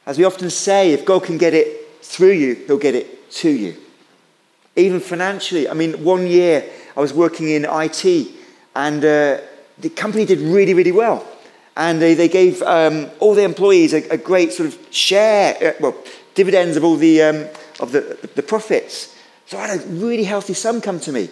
As 0.06 0.18
we 0.18 0.24
often 0.24 0.50
say, 0.50 0.94
if 0.94 1.04
God 1.04 1.24
can 1.24 1.38
get 1.38 1.54
it 1.54 1.90
through 2.02 2.32
you, 2.32 2.56
He'll 2.68 2.78
get 2.78 2.96
it 2.96 3.30
to 3.32 3.50
you. 3.50 3.76
Even 4.78 5.02
financially. 5.02 5.68
I 5.68 5.74
mean, 5.74 6.02
one 6.04 6.26
year 6.26 6.64
I 6.96 7.02
was 7.02 7.14
working 7.14 7.50
in 7.50 7.66
IT 7.70 8.30
and 8.76 9.04
uh, 9.04 9.42
the 9.80 9.90
company 9.90 10.26
did 10.26 10.40
really, 10.40 10.74
really 10.74 10.94
well. 10.94 11.28
And 11.76 12.02
they, 12.02 12.14
they 12.14 12.30
gave 12.30 12.62
um, 12.62 13.10
all 13.20 13.36
the 13.36 13.44
employees 13.44 13.94
a, 13.94 14.08
a, 14.10 14.18
great 14.18 14.54
sort 14.54 14.68
of 14.68 14.80
share, 14.90 15.56
uh, 15.62 15.74
well, 15.80 15.96
dividends 16.34 16.78
of 16.78 16.84
all 16.84 16.96
the, 16.96 17.22
um, 17.22 17.48
of 17.80 17.92
the, 17.92 18.18
the 18.36 18.42
profits. 18.42 19.16
So 19.46 19.58
I 19.58 19.68
had 19.68 19.82
a 19.82 19.84
really 19.88 20.24
healthy 20.24 20.54
sum 20.54 20.82
come 20.82 21.00
to 21.02 21.12
me. 21.12 21.30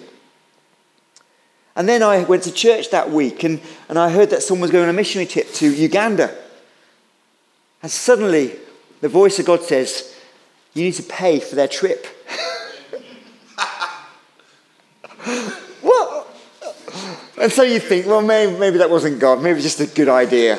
And 1.76 1.90
then 1.90 2.04
I 2.04 2.24
went 2.24 2.44
to 2.44 2.52
church 2.52 2.92
that 2.92 3.10
week 3.12 3.44
and, 3.44 3.60
and 3.90 4.00
I 4.00 4.10
heard 4.10 4.30
that 4.30 4.44
someone 4.44 4.62
was 4.62 4.72
going 4.72 4.84
on 4.84 4.90
a 4.90 4.94
missionary 4.94 5.28
trip 5.28 5.52
to 5.56 5.74
Uganda. 5.74 6.34
And 7.82 7.92
suddenly 7.92 8.56
the 9.02 9.10
voice 9.10 9.38
of 9.40 9.46
God 9.46 9.62
says, 9.64 10.16
You 10.74 10.84
need 10.84 10.94
to 10.94 11.04
pay 11.04 11.40
for 11.40 11.56
their 11.56 11.68
trip. 11.68 12.08
what? 15.82 16.28
And 17.46 17.54
so 17.54 17.62
you 17.62 17.80
think, 17.80 18.08
well, 18.08 18.24
maybe, 18.24 18.58
maybe 18.58 18.80
that 18.80 18.90
wasn't 18.90 19.20
God. 19.20 19.40
Maybe 19.40 19.62
just 19.62 19.80
a 19.80 19.86
good 19.86 20.10
idea. 20.10 20.56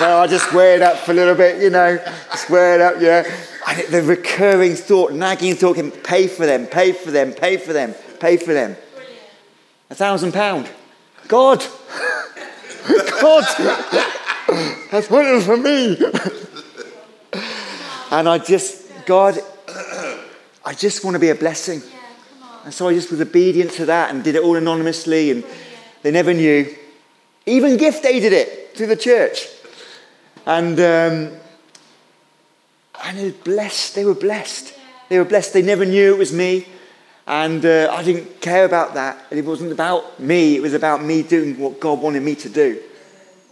well, 0.00 0.22
I'll 0.22 0.26
just 0.26 0.52
wear 0.52 0.74
it 0.74 0.82
up 0.82 0.96
for 0.96 1.12
a 1.12 1.14
little 1.14 1.36
bit, 1.36 1.62
you 1.62 1.70
know. 1.70 1.96
Just 2.32 2.50
wear 2.50 2.74
it 2.74 2.80
up, 2.80 3.00
yeah. 3.00 3.22
And 3.68 3.86
the 3.94 4.02
recurring 4.02 4.74
thought, 4.74 5.12
nagging 5.12 5.54
thought, 5.54 5.76
can 5.76 5.92
pay 5.92 6.26
for 6.26 6.44
them, 6.44 6.66
pay 6.66 6.90
for 6.90 7.12
them, 7.12 7.34
pay 7.34 7.56
for 7.56 7.72
them, 7.72 7.94
pay 8.18 8.36
for 8.36 8.52
them. 8.52 8.76
A 9.90 9.94
thousand 9.94 10.32
pound. 10.32 10.68
God. 11.28 11.64
God. 13.20 13.44
That's 14.90 15.08
wonderful 15.08 15.40
for 15.40 15.56
me. 15.56 15.96
and 18.10 18.28
I 18.28 18.38
just, 18.38 19.06
God, 19.06 19.38
I 20.64 20.74
just 20.74 21.04
want 21.04 21.14
to 21.14 21.20
be 21.20 21.28
a 21.28 21.36
blessing. 21.36 21.80
And 22.64 22.74
so 22.74 22.88
I 22.88 22.94
just 22.94 23.12
was 23.12 23.20
obedient 23.20 23.70
to 23.72 23.86
that 23.86 24.12
and 24.12 24.24
did 24.24 24.34
it 24.34 24.42
all 24.42 24.56
anonymously, 24.56 25.30
and 25.30 25.44
they 26.04 26.10
never 26.10 26.34
knew. 26.34 26.72
Even 27.46 27.78
Gift 27.78 28.04
aided 28.04 28.34
it 28.34 28.76
through 28.76 28.88
the 28.88 28.96
church. 28.96 29.48
And, 30.44 30.78
um, 30.78 31.32
and 33.02 33.18
it 33.18 33.24
was 33.24 33.32
blessed. 33.32 33.94
They 33.94 34.04
were 34.04 34.14
blessed. 34.14 34.78
They 35.08 35.18
were 35.18 35.24
blessed. 35.24 35.54
They 35.54 35.62
never 35.62 35.86
knew 35.86 36.12
it 36.12 36.18
was 36.18 36.30
me. 36.30 36.66
And 37.26 37.64
uh, 37.64 37.88
I 37.90 38.04
didn't 38.04 38.42
care 38.42 38.66
about 38.66 38.92
that. 38.94 39.18
It 39.30 39.46
wasn't 39.46 39.72
about 39.72 40.20
me, 40.20 40.56
it 40.56 40.60
was 40.60 40.74
about 40.74 41.02
me 41.02 41.22
doing 41.22 41.58
what 41.58 41.80
God 41.80 42.02
wanted 42.02 42.22
me 42.22 42.34
to 42.34 42.50
do. 42.50 42.82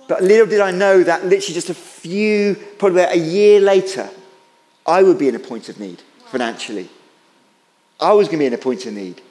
But 0.06 0.22
little 0.22 0.46
did 0.46 0.60
I 0.60 0.72
know 0.72 1.02
that 1.02 1.24
literally 1.24 1.54
just 1.54 1.70
a 1.70 1.74
few, 1.74 2.54
probably 2.78 3.00
a 3.04 3.14
year 3.14 3.60
later, 3.60 4.10
I 4.84 5.02
would 5.02 5.18
be 5.18 5.28
in 5.28 5.36
a 5.36 5.38
point 5.38 5.70
of 5.70 5.80
need 5.80 6.02
financially. 6.26 6.90
I 7.98 8.12
was 8.12 8.26
going 8.26 8.40
to 8.40 8.42
be 8.42 8.46
in 8.46 8.52
a 8.52 8.58
point 8.58 8.84
of 8.84 8.92
need. 8.92 9.22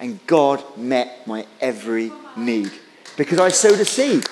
And 0.00 0.24
God 0.26 0.62
met 0.76 1.26
my 1.26 1.46
every 1.60 2.12
need 2.36 2.70
because 3.16 3.38
I 3.38 3.48
sowed 3.48 3.80
a 3.80 3.84
seed. 3.84 4.24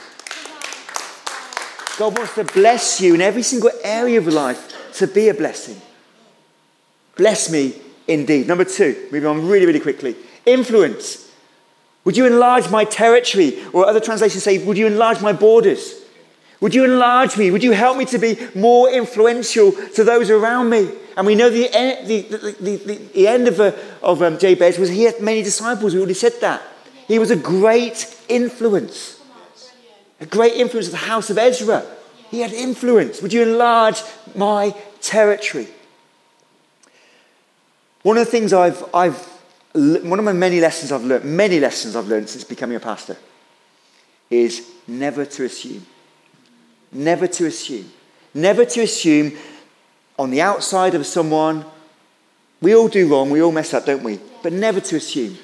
God 1.99 2.17
wants 2.17 2.35
to 2.35 2.45
bless 2.45 3.01
you 3.01 3.15
in 3.15 3.21
every 3.21 3.43
single 3.43 3.71
area 3.83 4.19
of 4.19 4.27
life 4.27 4.93
to 4.95 5.07
be 5.07 5.29
a 5.29 5.35
blessing. 5.35 5.81
Bless 7.17 7.51
me 7.51 7.75
indeed. 8.07 8.47
Number 8.47 8.65
two, 8.65 9.09
moving 9.11 9.27
on 9.27 9.49
really, 9.49 9.67
really 9.67 9.81
quickly. 9.81 10.15
Influence. 10.45 11.31
Would 12.05 12.17
you 12.17 12.27
enlarge 12.27 12.71
my 12.71 12.85
territory? 12.85 13.65
Or 13.73 13.87
other 13.87 13.99
translations 14.01 14.45
say, 14.45 14.59
Would 14.59 14.79
you 14.79 14.87
enlarge 14.87 15.21
my 15.21 15.33
borders? 15.33 16.03
Would 16.61 16.75
you 16.75 16.85
enlarge 16.85 17.37
me? 17.37 17.51
Would 17.51 17.65
you 17.65 17.73
help 17.73 17.99
me 17.99 18.05
to 18.07 18.19
be 18.19 18.39
more 18.55 18.89
influential 18.91 19.73
to 19.73 20.05
those 20.05 20.31
around 20.31 20.71
me? 20.71 20.91
And 21.17 21.27
we 21.27 21.35
know 21.35 21.49
the, 21.49 21.69
the, 22.05 22.21
the, 22.23 22.77
the, 22.77 22.95
the 23.15 23.29
end 23.29 23.49
of, 23.49 23.59
uh, 23.59 23.73
of 24.03 24.23
um, 24.23 24.39
Jabez 24.39 24.79
was 24.79 24.91
he 24.91 25.05
had 25.05 25.21
many 25.21 25.43
disciples. 25.43 25.95
We 25.95 26.01
already 26.01 26.15
said 26.15 26.35
that. 26.43 26.63
He 27.09 27.19
was 27.19 27.31
a 27.31 27.37
great 27.37 28.15
influence. 28.29 29.23
A 30.21 30.27
great 30.27 30.55
influence 30.55 30.87
of 30.87 30.93
the 30.93 30.99
house 30.99 31.31
of 31.31 31.39
Ezra. 31.39 31.85
He 32.31 32.41
had 32.41 32.53
influence. 32.53 33.23
Would 33.23 33.33
you 33.33 33.43
enlarge 33.43 34.03
my 34.35 34.75
territory? 35.01 35.69
One 38.03 38.19
of 38.19 38.25
the 38.25 38.31
things 38.31 38.53
I've, 38.53 38.85
I've 38.95 39.19
one 39.75 40.19
of 40.19 40.25
my 40.25 40.33
many 40.33 40.61
lessons 40.61 40.91
I've 40.93 41.05
learned, 41.05 41.25
many 41.25 41.61
lessons 41.61 41.97
I've 41.97 42.09
learned 42.09 42.29
since 42.29 42.45
becoming 42.45 42.77
a 42.77 42.81
pastor, 42.81 43.17
is 44.31 44.71
never 44.87 45.25
to 45.25 45.45
assume. 45.45 45.87
Never 46.93 47.27
to 47.27 47.47
assume. 47.47 47.91
Never 48.33 48.65
to 48.65 48.83
assume 48.83 49.33
on 50.19 50.31
the 50.31 50.41
outside 50.41 50.95
of 50.95 51.07
someone. 51.07 51.65
We 52.61 52.75
all 52.75 52.89
do 52.89 53.09
wrong, 53.09 53.31
we 53.31 53.43
all 53.43 53.53
mess 53.53 53.75
up, 53.75 53.85
don't 53.87 54.03
we? 54.03 54.19
But 54.43 54.53
never 54.53 54.81
to 54.81 54.97
assume. 54.97 55.37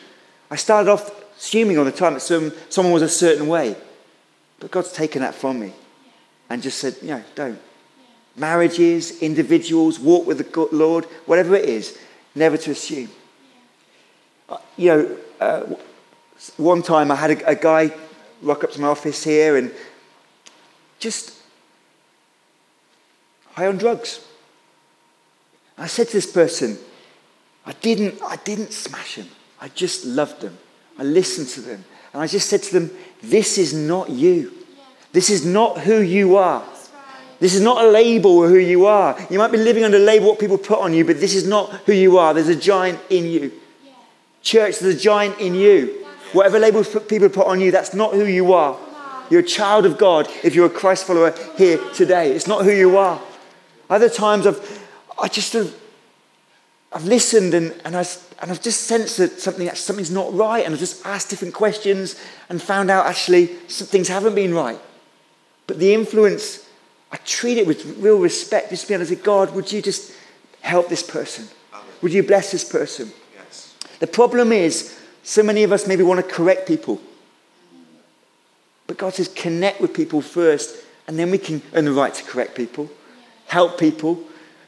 I 0.50 0.56
started 0.56 0.90
off 0.90 1.10
assuming 1.36 1.78
all 1.78 1.84
the 1.84 1.92
time 1.92 2.14
that 2.14 2.20
some, 2.20 2.52
someone 2.68 2.92
was 2.92 3.02
a 3.02 3.08
certain 3.08 3.48
way. 3.48 3.76
But 4.60 4.70
God's 4.70 4.92
taken 4.92 5.22
that 5.22 5.34
from 5.34 5.58
me 5.58 5.72
and 6.48 6.62
just 6.62 6.78
said, 6.78 6.96
you 7.02 7.08
know, 7.08 7.22
don't. 7.34 7.58
Marriages, 8.36 9.20
individuals, 9.20 9.98
walk 9.98 10.26
with 10.26 10.38
the 10.38 10.68
Lord, 10.72 11.04
whatever 11.26 11.54
it 11.54 11.64
is, 11.64 11.98
never 12.34 12.56
to 12.56 12.70
assume. 12.70 13.10
Uh, 14.48 14.58
you 14.76 14.88
know, 14.88 15.16
uh, 15.40 15.74
one 16.56 16.82
time 16.82 17.10
I 17.10 17.16
had 17.16 17.30
a, 17.30 17.50
a 17.50 17.54
guy 17.54 17.92
rock 18.40 18.64
up 18.64 18.72
to 18.72 18.80
my 18.80 18.88
office 18.88 19.24
here 19.24 19.56
and 19.56 19.72
just 20.98 21.34
high 23.52 23.66
on 23.66 23.78
drugs. 23.78 24.26
I 25.78 25.86
said 25.86 26.08
to 26.08 26.12
this 26.12 26.30
person, 26.30 26.78
I 27.64 27.72
didn't, 27.72 28.20
I 28.22 28.36
didn't 28.36 28.72
smash 28.72 29.16
them. 29.16 29.28
I 29.60 29.68
just 29.68 30.04
loved 30.04 30.40
them. 30.42 30.58
I 30.98 31.04
listened 31.04 31.48
to 31.48 31.60
them. 31.60 31.84
And 32.12 32.22
I 32.22 32.26
just 32.26 32.48
said 32.48 32.62
to 32.64 32.72
them, 32.78 32.90
This 33.22 33.58
is 33.58 33.72
not 33.72 34.10
you. 34.10 34.52
This 35.12 35.30
is 35.30 35.44
not 35.44 35.80
who 35.80 36.00
you 36.00 36.36
are. 36.36 36.64
This 37.38 37.54
is 37.54 37.60
not 37.60 37.84
a 37.84 37.90
label 37.90 38.44
of 38.44 38.50
who 38.50 38.58
you 38.58 38.86
are. 38.86 39.18
You 39.28 39.38
might 39.38 39.50
be 39.50 39.58
living 39.58 39.82
under 39.82 39.96
a 39.96 40.00
label 40.00 40.28
what 40.28 40.38
people 40.38 40.58
put 40.58 40.78
on 40.78 40.94
you, 40.94 41.04
but 41.04 41.18
this 41.18 41.34
is 41.34 41.46
not 41.46 41.70
who 41.86 41.92
you 41.92 42.16
are. 42.16 42.32
There's 42.32 42.48
a 42.48 42.54
giant 42.54 43.00
in 43.10 43.26
you. 43.26 43.52
Church, 44.42 44.78
there's 44.78 44.96
a 44.96 44.98
giant 44.98 45.40
in 45.40 45.54
you. 45.54 46.06
Whatever 46.32 46.58
labels 46.58 46.88
people 47.08 47.28
put 47.28 47.46
on 47.46 47.60
you, 47.60 47.70
that's 47.70 47.94
not 47.94 48.14
who 48.14 48.24
you 48.24 48.52
are. 48.52 48.78
You're 49.28 49.40
a 49.40 49.44
child 49.44 49.86
of 49.86 49.98
God 49.98 50.28
if 50.42 50.54
you're 50.54 50.66
a 50.66 50.70
Christ 50.70 51.06
follower 51.06 51.34
here 51.56 51.78
today. 51.94 52.32
It's 52.32 52.46
not 52.46 52.64
who 52.64 52.70
you 52.70 52.96
are. 52.96 53.20
Other 53.90 54.08
times 54.08 54.46
I've, 54.46 54.81
I 55.22 55.28
just 55.28 55.52
have, 55.54 55.74
I've 56.92 57.04
listened 57.04 57.54
and, 57.54 57.74
and, 57.84 57.96
I, 57.96 58.04
and 58.40 58.50
I've 58.50 58.60
just 58.60 58.82
sensed 58.82 59.16
that 59.18 59.40
something, 59.40 59.70
something's 59.70 60.10
not 60.10 60.34
right. 60.34 60.64
And 60.64 60.74
I've 60.74 60.80
just 60.80 61.06
asked 61.06 61.30
different 61.30 61.54
questions 61.54 62.20
and 62.50 62.60
found 62.60 62.90
out 62.90 63.06
actually 63.06 63.50
some 63.68 63.86
things 63.86 64.08
haven't 64.08 64.34
been 64.34 64.52
right. 64.52 64.78
But 65.66 65.78
the 65.78 65.94
influence, 65.94 66.68
I 67.12 67.16
treat 67.24 67.56
it 67.56 67.66
with 67.66 67.98
real 67.98 68.18
respect. 68.18 68.70
Just 68.70 68.88
be 68.88 68.94
able 68.94 69.04
to 69.04 69.14
say, 69.14 69.22
God, 69.22 69.54
would 69.54 69.72
you 69.72 69.80
just 69.80 70.12
help 70.60 70.88
this 70.88 71.02
person? 71.02 71.46
Would 72.02 72.12
you 72.12 72.24
bless 72.24 72.50
this 72.50 72.64
person? 72.64 73.12
Yes. 73.34 73.76
The 74.00 74.08
problem 74.08 74.50
is, 74.50 74.98
so 75.22 75.42
many 75.44 75.62
of 75.62 75.70
us 75.70 75.86
maybe 75.86 76.02
want 76.02 76.18
to 76.26 76.34
correct 76.34 76.66
people. 76.66 77.00
But 78.88 78.98
God 78.98 79.14
says, 79.14 79.28
connect 79.28 79.80
with 79.80 79.94
people 79.94 80.20
first, 80.20 80.84
and 81.06 81.16
then 81.16 81.30
we 81.30 81.38
can 81.38 81.62
earn 81.74 81.84
the 81.84 81.92
right 81.92 82.12
to 82.12 82.24
correct 82.24 82.56
people, 82.56 82.90
help 83.46 83.78
people, 83.78 84.24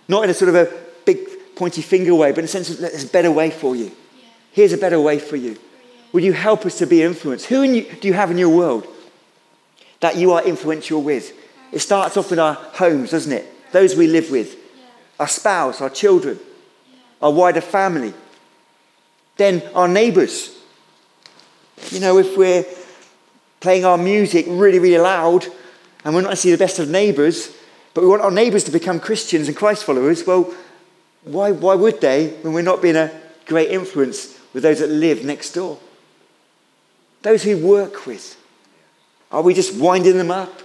not 0.09 0.25
in 0.25 0.31
a 0.31 0.35
sort 0.35 0.49
of 0.49 0.55
a 0.55 0.73
big 1.05 1.19
pointy 1.55 1.83
finger 1.83 2.15
way, 2.15 2.31
but 2.33 2.41
in 2.41 2.45
a 2.45 2.49
sense 2.49 2.69
there's 2.69 3.05
a 3.05 3.09
better 3.09 3.31
way 3.31 3.51
for 3.51 3.77
you. 3.77 3.93
Here's 4.53 4.73
a 4.73 4.79
better 4.79 5.01
way 5.01 5.19
for 5.19 5.37
you. 5.37 5.59
Will 6.13 6.23
you 6.23 6.33
help 6.33 6.65
us 6.65 6.79
to 6.79 6.87
be 6.87 7.03
influenced? 7.03 7.47
Who 7.47 7.63
you, 7.63 7.83
do 8.01 8.07
you 8.07 8.15
have 8.15 8.31
in 8.31 8.39
your 8.39 8.51
world 8.51 8.87
that 10.01 10.17
you 10.17 10.33
are 10.33 10.45
influential 10.45 11.03
with? 11.03 11.33
It 11.73 11.81
starts 11.81 12.17
off 12.17 12.31
in 12.31 12.39
our 12.39 12.55
homes, 12.55 13.11
doesn't 13.11 13.33
it? 13.33 13.73
Those 13.73 13.97
we 13.97 14.07
live 14.07 14.31
with, 14.31 14.57
our 15.19 15.27
spouse, 15.27 15.81
our 15.81 15.91
children, 15.91 16.39
our 17.21 17.33
wider 17.33 17.61
family, 17.61 18.15
then 19.37 19.63
our 19.75 19.89
neighbours. 19.89 20.57
You 21.91 21.99
know, 21.99 22.19
if 22.19 22.37
we're 22.37 22.65
playing 23.59 23.85
our 23.85 23.99
music 23.99 24.47
really, 24.49 24.79
really 24.79 24.99
loud 24.99 25.47
and 26.05 26.15
we're 26.15 26.21
not 26.21 26.31
necessarily 26.31 26.57
the 26.57 26.65
best 26.65 26.79
of 26.79 26.89
neighbours, 26.89 27.51
but 27.95 28.03
we 28.03 28.09
want 28.09 28.23
our 28.23 28.31
neighbours 28.31 28.65
to 28.65 28.73
become 28.73 28.99
Christians 28.99 29.47
and 29.47 29.57
Christ 29.57 29.85
followers, 29.85 30.27
well, 30.27 30.53
why, 31.23 31.53
why 31.53 31.75
would 31.75 32.01
they 32.01 32.29
when 32.43 32.53
we're 32.53 32.63
not 32.63 32.83
being 32.83 32.97
a 32.97 33.11
great 33.47 33.71
influence 33.71 34.39
with 34.53 34.65
those 34.65 34.81
that 34.81 34.91
live 34.91 35.25
next 35.25 35.53
door? 35.53 35.79
Those 37.23 37.45
who 37.45 37.67
work 37.67 38.05
with. 38.05 38.37
Are 39.31 39.43
we 39.43 39.55
just 39.55 39.81
winding 39.81 40.19
them 40.19 40.31
up? 40.31 40.61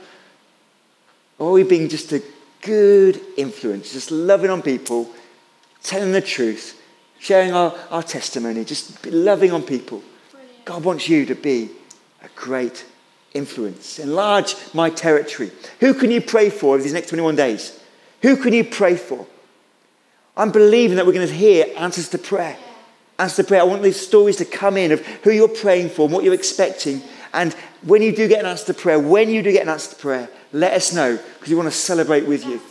Or 1.38 1.50
are 1.50 1.54
we 1.54 1.64
being 1.64 1.88
just 1.88 2.12
a 2.12 2.22
good 2.62 3.22
influence, 3.38 3.94
just 3.94 4.12
loving 4.12 4.50
on 4.50 4.62
people, 4.62 5.10
telling 5.82 6.12
the 6.12 6.22
truth, 6.22 6.82
sharing 7.20 7.54
our, 7.54 7.74
our 7.90 8.04
testimony, 8.04 8.66
just 8.66 9.06
loving 9.06 9.52
on 9.52 9.64
people? 9.64 10.04
Brilliant. 10.32 10.66
God 10.66 10.84
wants 10.84 11.08
you 11.08 11.26
to 11.26 11.36
be 11.36 11.70
a 12.22 12.28
great 12.36 12.86
influence. 13.34 14.00
Enlarge 14.00 14.56
my 14.74 14.90
territory. 14.90 15.52
Who 15.80 15.94
can 15.94 16.12
you 16.12 16.22
pray 16.22 16.50
for 16.50 16.76
over 16.76 16.84
these 16.84 16.94
next 16.94 17.10
21 17.10 17.36
days? 17.36 17.80
Who 18.22 18.38
can 18.38 18.54
you 18.54 18.64
pray 18.64 18.96
for? 18.96 19.26
I'm 20.36 20.52
believing 20.52 20.98
that 20.98 21.06
we're 21.06 21.14
going 21.14 21.28
to 21.28 21.34
hear 21.34 21.66
answers 21.78 22.10
to 22.10 22.18
prayer. 22.18 22.58
Answers 23.18 23.38
to 23.38 23.44
prayer. 23.44 23.62
I 23.62 23.66
want 23.66 23.84
these 23.84 24.00
stories 24.00 24.38
to 24.38 24.46
come 24.46 24.78
in 24.78 24.92
of 24.92 25.06
who 25.06 25.32
you're 25.32 25.48
praying 25.48 25.90
for 25.90 26.04
and 26.04 26.14
what 26.14 26.24
you're 26.24 26.34
expecting. 26.34 27.02
And 27.34 27.54
when 27.84 28.02
you 28.02 28.16
do 28.16 28.28
get 28.28 28.40
an 28.40 28.46
answer 28.46 28.68
to 28.68 28.74
prayer, 28.74 29.00
when 29.00 29.30
you 29.30 29.44
do 29.44 29.52
get 29.52 29.64
an 29.64 29.70
answer 29.70 29.92
to 29.92 29.96
prayer, 29.96 30.30
let 30.52 30.74
us 30.74 30.94
know 30.94 31.18
because 31.18 31.50
we 31.50 31.56
want 31.56 31.68
to 31.68 31.76
celebrate 31.76 32.26
with 32.26 32.46
you. 32.46 32.62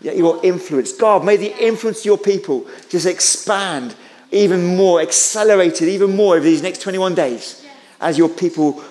Yeah, 0.00 0.12
your 0.12 0.44
influence. 0.44 0.92
God, 0.92 1.24
may 1.24 1.36
the 1.36 1.56
influence 1.64 2.00
of 2.00 2.06
your 2.06 2.18
people 2.18 2.66
just 2.90 3.06
expand 3.06 3.94
even 4.32 4.76
more, 4.76 5.00
accelerated 5.00 5.88
even 5.88 6.14
more 6.14 6.36
over 6.36 6.44
these 6.44 6.62
next 6.62 6.82
21 6.82 7.14
days 7.14 7.64
as 8.00 8.18
your 8.18 8.28
people 8.28 8.84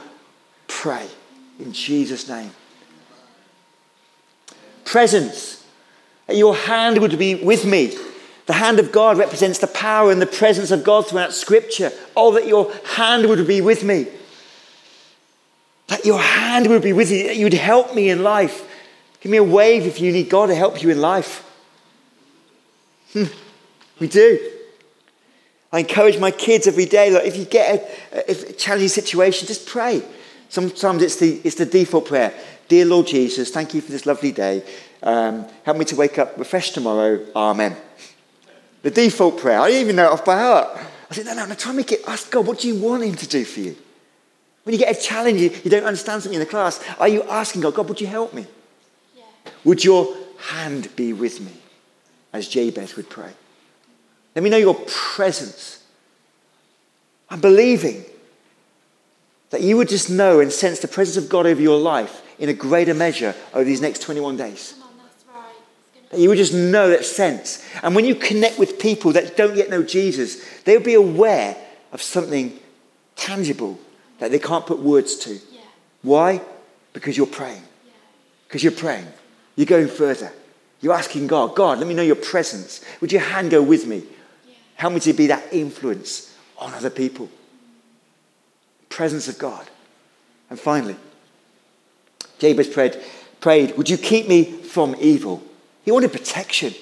pray. 0.82 1.08
In 1.60 1.72
Jesus' 1.72 2.28
name. 2.28 2.52
Presence. 4.86 5.66
Your 6.30 6.56
hand 6.56 6.98
would 7.00 7.18
be 7.18 7.36
with 7.36 7.66
me. 7.66 7.96
The 8.46 8.54
hand 8.54 8.80
of 8.80 8.92
God 8.92 9.18
represents 9.18 9.60
the 9.60 9.68
power 9.68 10.12
and 10.12 10.22
the 10.22 10.26
presence 10.26 10.72
of 10.72 10.84
God 10.84 11.08
throughout 11.08 11.34
Scripture. 11.34 11.92
Oh, 12.16 12.34
that 12.34 12.48
your 12.48 12.74
hand 12.96 13.28
would 13.28 13.46
be 13.48 13.62
with 13.62 13.84
me. 13.84 14.08
that 15.88 16.06
your 16.06 16.20
hand 16.20 16.68
would 16.68 16.82
be 16.82 16.94
with 16.94 17.12
you, 17.12 17.28
that 17.28 17.38
you'd 17.38 17.54
help 17.54 17.94
me 17.94 18.10
in 18.10 18.24
life. 18.24 18.68
Give 19.22 19.32
me 19.32 19.38
a 19.38 19.44
wave 19.44 19.86
if 19.86 20.02
you 20.02 20.12
need 20.12 20.30
God 20.30 20.48
to 20.48 20.56
help 20.56 20.82
you 20.82 20.90
in 20.90 21.00
life. 21.00 21.50
Hmm, 23.14 23.26
we 24.00 24.08
do. 24.08 24.40
I 25.72 25.80
encourage 25.80 26.20
my 26.20 26.32
kids 26.32 26.68
every 26.68 26.86
day, 26.86 27.10
like 27.10 27.26
if 27.26 27.38
you 27.38 27.46
get 27.46 27.90
a, 28.12 28.32
a 28.32 28.54
challenging 28.54 28.90
situation, 28.90 29.48
just 29.48 29.68
pray. 29.68 30.04
Sometimes 30.54 31.02
it's 31.02 31.16
the, 31.16 31.42
it's 31.44 31.56
the 31.56 31.66
default 31.66 32.06
prayer. 32.06 32.32
Dear 32.68 32.86
Lord 32.86 33.08
Jesus, 33.08 33.50
thank 33.50 33.74
you 33.74 33.82
for 33.82 33.92
this 33.92 34.06
lovely 34.06 34.32
day. 34.32 34.64
Um, 35.02 35.48
help 35.64 35.78
me 35.78 35.86
to 35.86 35.96
wake 35.96 36.20
up 36.20 36.38
refreshed 36.38 36.76
tomorrow. 36.76 37.26
Amen. 37.36 37.76
The 38.84 38.92
default 38.92 39.40
prayer. 39.40 39.60
I 39.60 39.70
didn't 39.70 39.82
even 39.82 39.96
know 39.96 40.06
it 40.06 40.12
off 40.12 40.24
by 40.24 40.38
heart. 40.38 40.78
I 41.10 41.16
said, 41.16 41.26
no, 41.26 41.34
no, 41.34 41.48
no, 41.48 41.56
try 41.56 41.72
and 41.72 41.78
make 41.78 41.92
it, 41.92 42.02
ask 42.08 42.30
God, 42.30 42.46
what 42.46 42.60
do 42.60 42.68
you 42.68 42.80
want 42.80 43.02
him 43.02 43.16
to 43.16 43.28
do 43.28 43.44
for 43.44 43.62
you? 43.62 43.76
When 44.62 44.74
you 44.74 44.78
get 44.78 44.96
a 44.96 45.02
challenge, 45.02 45.42
you, 45.42 45.50
you 45.64 45.72
don't 45.72 45.86
understand 45.86 46.22
something 46.22 46.40
in 46.40 46.46
the 46.46 46.52
class, 46.52 46.80
are 47.00 47.08
you 47.08 47.24
asking 47.24 47.62
God, 47.62 47.74
God, 47.74 47.90
would 47.90 48.00
you 48.00 48.06
help 48.06 48.36
me? 48.36 48.46
Yeah. 49.18 49.24
Would 49.64 49.84
your 49.84 50.16
hand 50.38 50.96
be 50.96 51.14
with 51.14 51.42
me? 51.42 51.54
As 52.32 52.48
Jabez 52.48 52.96
would 52.96 53.10
pray. 53.10 53.32
Let 54.36 54.44
me 54.44 54.52
know 54.52 54.58
your 54.58 54.76
presence. 54.86 55.84
I'm 57.32 57.42
believing 57.42 58.06
that 59.54 59.62
you 59.62 59.78
would 59.78 59.88
just 59.88 60.10
know 60.10 60.40
and 60.40 60.52
sense 60.52 60.80
the 60.80 60.88
presence 60.88 61.16
of 61.16 61.30
God 61.30 61.46
over 61.46 61.62
your 61.62 61.80
life 61.80 62.24
in 62.40 62.50
a 62.50 62.54
greater 62.54 62.96
measure 62.96 63.36
over 63.54 63.64
these 63.64 63.82
next 63.82 64.02
21 64.02 64.36
days. 64.36 64.74
That 66.10 66.20
you 66.20 66.30
would 66.30 66.40
just 66.40 66.56
know 66.56 66.90
that 66.90 67.06
sense. 67.06 67.64
And 67.84 67.94
when 67.94 68.04
you 68.04 68.16
connect 68.16 68.58
with 68.58 68.80
people 68.80 69.12
that 69.12 69.38
don't 69.38 69.56
yet 69.56 69.70
know 69.70 69.84
Jesus, 69.84 70.44
they'll 70.64 70.80
be 70.80 70.96
aware 70.96 71.56
of 71.92 72.02
something 72.02 72.58
tangible 73.16 73.78
that 74.18 74.32
they 74.32 74.40
can't 74.40 74.66
put 74.66 74.80
words 74.80 75.18
to. 75.18 75.34
Yeah. 75.34 75.62
Why? 76.02 76.42
Because 76.94 77.16
you're 77.16 77.28
praying. 77.28 77.62
Because 78.48 78.64
yeah. 78.64 78.72
you're 78.72 78.80
praying. 78.80 79.06
You're 79.56 79.68
going 79.68 79.88
further. 79.88 80.34
You're 80.82 80.96
asking 80.96 81.28
God, 81.28 81.56
God, 81.56 81.78
let 81.78 81.88
me 81.88 81.94
know 81.94 82.02
your 82.02 82.16
presence. 82.16 82.84
Would 83.02 83.12
your 83.12 83.22
hand 83.22 83.52
go 83.52 83.62
with 83.62 83.86
me? 83.86 83.98
Yeah. 84.48 84.56
Help 84.78 84.94
me 84.96 85.00
to 85.02 85.14
be 85.14 85.28
that 85.28 85.54
influence 85.54 86.36
on 86.58 86.74
other 86.74 86.90
people. 86.90 87.30
Presence 88.94 89.28
of 89.28 89.40
God. 89.40 89.68
And 90.52 90.60
finally, 90.60 90.96
Jabez 92.38 92.68
prayed, 92.68 92.96
prayed, 93.42 93.76
Would 93.76 93.90
you 93.90 93.98
keep 93.98 94.28
me 94.28 94.44
from 94.44 94.96
evil? 95.00 95.42
He 95.84 95.92
wanted 95.92 96.12
protection. 96.12 96.76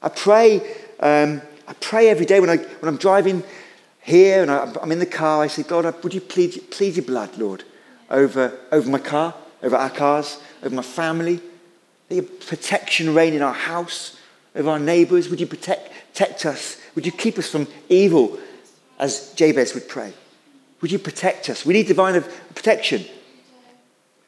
I 0.00 0.08
pray, 0.08 0.60
um, 1.00 1.42
I 1.66 1.72
pray 1.80 2.08
every 2.08 2.26
day 2.26 2.38
when, 2.38 2.48
I, 2.48 2.58
when 2.58 2.88
I'm 2.88 2.96
driving 2.96 3.42
here 4.02 4.40
and 4.40 4.52
I, 4.52 4.72
am 4.80 4.92
in 4.92 5.00
the 5.00 5.06
car, 5.06 5.42
I 5.42 5.48
say, 5.48 5.64
God, 5.64 5.84
would 6.04 6.14
you 6.14 6.20
plead, 6.20 6.70
plead 6.70 6.94
your 6.94 7.04
blood, 7.04 7.36
Lord, 7.36 7.64
over, 8.08 8.56
over 8.70 8.88
my 8.88 9.00
car, 9.00 9.34
over 9.64 9.74
our 9.74 9.90
cars, 9.90 10.40
over 10.62 10.76
my 10.76 10.82
family? 10.82 11.40
Let 12.08 12.16
your 12.16 12.24
protection 12.24 13.16
reign 13.16 13.34
in 13.34 13.42
our 13.42 13.52
house, 13.52 14.16
over 14.54 14.70
our 14.70 14.78
neighbours. 14.78 15.28
Would 15.28 15.40
you 15.40 15.48
protect, 15.48 15.90
protect 16.12 16.46
us? 16.46 16.80
Would 16.94 17.04
you 17.04 17.10
keep 17.10 17.36
us 17.36 17.50
from 17.50 17.66
evil, 17.88 18.38
as 19.00 19.32
Jabez 19.34 19.74
would 19.74 19.88
pray? 19.88 20.12
Would 20.80 20.92
you 20.92 20.98
protect 20.98 21.50
us? 21.50 21.64
We 21.66 21.74
need 21.74 21.86
divine 21.86 22.22
protection. 22.54 23.04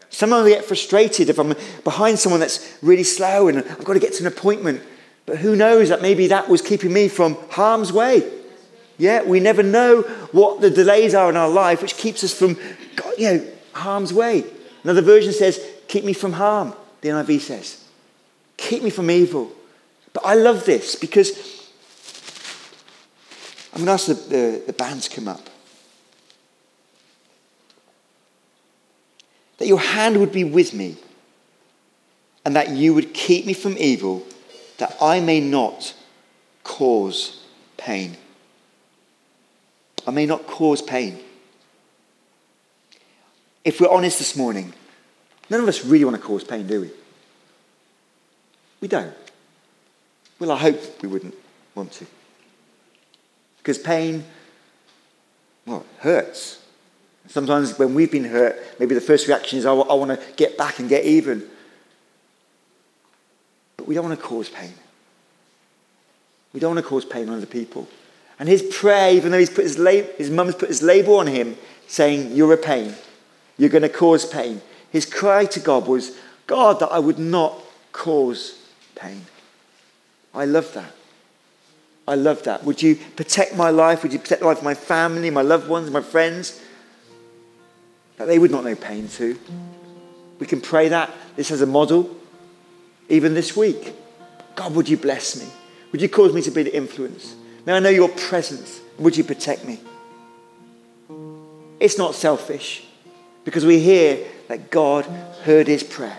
Sometimes 0.09 0.47
I 0.47 0.51
get 0.51 0.65
frustrated 0.65 1.31
if 1.31 1.39
I'm 1.39 1.55
behind 1.85 2.19
someone 2.19 2.41
that's 2.41 2.77
really 2.83 3.05
slow 3.05 3.49
and 3.49 3.59
I've 3.59 3.85
got 3.85 3.93
to 3.95 4.01
get 4.01 4.13
to 4.15 4.25
an 4.25 4.27
appointment. 4.27 4.83
But 5.25 5.39
who 5.39 5.55
knows 5.55 5.89
that 5.91 6.03
maybe 6.03 6.27
that 6.27 6.49
was 6.49 6.61
keeping 6.61 6.93
me 6.93 7.09
from 7.09 7.37
harm's 7.51 7.93
way. 7.93 8.29
Yeah, 8.99 9.23
we 9.23 9.41
never 9.41 9.63
know 9.63 10.03
what 10.33 10.61
the 10.61 10.71
delays 10.71 11.15
are 11.15 11.31
in 11.31 11.37
our 11.37 11.49
life, 11.49 11.81
which 11.81 11.97
keeps 11.97 12.25
us 12.25 12.35
from, 12.35 12.59
you 13.17 13.33
know, 13.33 13.47
harm's 13.73 14.13
way. 14.13 14.45
Another 14.83 15.03
version 15.03 15.33
says, 15.33 15.65
keep 15.87 16.05
me 16.05 16.13
from 16.13 16.33
harm, 16.33 16.75
the 17.01 17.11
NIV 17.11 17.41
says. 17.41 17.85
Keep 18.57 18.83
me 18.83 18.91
from 18.91 19.11
evil. 19.11 19.53
But 20.13 20.27
I 20.27 20.35
love 20.35 20.65
this 20.65 20.97
because 20.97 21.31
I'm 23.73 23.85
going 23.85 23.87
to 23.87 23.93
ask 23.93 24.07
the, 24.07 24.15
the, 24.15 24.73
the 24.73 25.09
come 25.15 25.29
up. 25.29 25.49
That 29.61 29.69
your 29.69 29.79
hand 29.79 30.19
would 30.19 30.33
be 30.33 30.43
with 30.43 30.73
me, 30.73 30.97
and 32.47 32.57
that 32.57 32.71
you 32.71 32.95
would 32.95 33.13
keep 33.13 33.45
me 33.45 33.53
from 33.53 33.77
evil, 33.77 34.27
that 34.79 34.97
I 35.03 35.21
may 35.21 35.39
not 35.39 35.95
cause 36.65 37.45
pain. 37.77 38.17
I 40.07 40.13
may 40.13 40.25
not 40.25 40.47
cause 40.47 40.81
pain. 40.81 41.21
If 43.63 43.83
we're 43.83 43.91
honest 43.91 44.19
this 44.19 44.35
morning, 44.35 44.73
none 45.51 45.61
of 45.61 45.69
us 45.69 45.85
really 45.85 46.07
want 46.07 46.17
to 46.17 46.23
cause 46.23 46.43
pain, 46.43 46.67
do 46.67 46.81
we? 46.81 46.91
We 48.81 48.89
don't. 48.89 49.15
Well, 50.39 50.53
I 50.53 50.57
hope 50.57 51.03
we 51.03 51.09
wouldn't 51.09 51.35
want 51.75 51.93
to. 51.93 52.07
Because 53.59 53.77
pain, 53.77 54.25
well, 55.67 55.81
it 55.81 56.03
hurts. 56.03 56.60
Sometimes 57.29 57.79
when 57.79 57.95
we've 57.95 58.11
been 58.11 58.25
hurt, 58.25 58.57
maybe 58.79 58.95
the 58.95 59.01
first 59.01 59.29
reaction 59.29 59.59
is, 59.59 59.67
I, 59.67 59.73
I 59.73 59.95
want 59.95 60.11
to 60.11 60.27
get 60.37 60.59
back 60.59 60.79
and 60.79 60.89
get 60.89 61.05
even. 61.05 61.49
But 63.77 63.87
we 63.87 63.95
don't 63.95 64.05
want 64.09 64.19
to 64.19 64.27
cause 64.27 64.49
pain. 64.49 64.73
We 66.53 66.61
don't 66.61 66.75
want 66.75 66.85
to 66.85 66.89
cause 66.89 67.05
pain 67.05 67.29
on 67.29 67.37
other 67.37 67.47
people. 67.47 67.89
And 68.39 68.49
his 68.49 68.63
prayer, 68.63 69.13
even 69.13 69.31
though 69.31 69.39
he's 69.39 69.51
put 69.51 69.65
his, 69.65 69.79
lab- 69.79 70.17
his 70.17 70.31
mum's 70.31 70.55
put 70.55 70.69
his 70.69 70.83
label 70.83 71.17
on 71.17 71.27
him, 71.27 71.57
saying, 71.87 72.35
You're 72.35 72.55
a 72.55 72.57
pain. 72.57 72.95
You're 73.59 73.69
going 73.69 73.83
to 73.83 73.89
cause 73.89 74.25
pain. 74.25 74.63
His 74.91 75.07
cry 75.07 75.45
to 75.45 75.61
God 75.61 75.87
was, 75.87 76.17
God, 76.47 76.81
that 76.81 76.89
I 76.89 76.99
would 76.99 77.19
not 77.19 77.61
cause 77.93 78.59
pain. 78.95 79.27
I 80.35 80.47
love 80.47 80.73
that. 80.75 80.93
I 82.09 82.15
love 82.15 82.43
that. 82.45 82.65
Would 82.65 82.83
you 82.83 82.97
protect 83.17 83.55
my 83.55 83.71
life? 83.71 84.03
Would 84.03 84.13
you 84.13 84.19
protect 84.19 84.41
the 84.41 84.47
life 84.47 84.59
of 84.59 84.65
my 84.65 84.75
family, 84.75 85.31
my 85.31 85.43
loved 85.43 85.69
ones, 85.69 85.91
my 85.91 86.01
friends? 86.01 86.61
That 88.21 88.27
they 88.27 88.39
would 88.39 88.51
not 88.51 88.65
know 88.65 88.75
pain 88.75 89.09
too. 89.09 89.39
We 90.39 90.47
can 90.47 90.61
pray 90.61 90.89
that. 90.89 91.11
This 91.37 91.51
as 91.51 91.63
a 91.63 91.67
model, 91.67 92.15
even 93.09 93.33
this 93.33 93.57
week. 93.57 93.95
God, 94.55 94.75
would 94.75 94.91
you 94.91 94.99
bless 94.99 95.41
me? 95.41 95.49
Would 95.91 96.03
you 96.03 96.09
cause 96.11 96.35
me 96.35 96.43
to 96.43 96.51
be 96.51 96.63
the 96.63 96.77
influence? 96.77 97.35
May 97.65 97.73
I 97.73 97.79
know 97.79 97.89
your 97.89 98.11
presence? 98.11 98.83
Would 98.99 99.17
you 99.17 99.25
protect 99.25 99.65
me? 99.65 99.81
It's 101.81 101.97
not 101.97 102.15
selfish 102.15 102.85
because 103.47 103.65
we 103.65 103.81
hear 103.81 104.23
that 104.49 104.71
God 104.71 105.07
heard 105.45 105.67
his 105.67 105.83
prayer. 105.83 106.19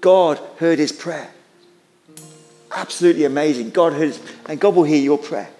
God 0.00 0.40
heard 0.58 0.78
his 0.78 0.92
prayer. 0.92 1.28
Absolutely 2.70 3.24
amazing. 3.24 3.70
God 3.70 3.94
heard, 3.94 4.16
and 4.48 4.60
God 4.60 4.76
will 4.76 4.84
hear 4.84 5.02
your 5.02 5.18
prayer. 5.18 5.50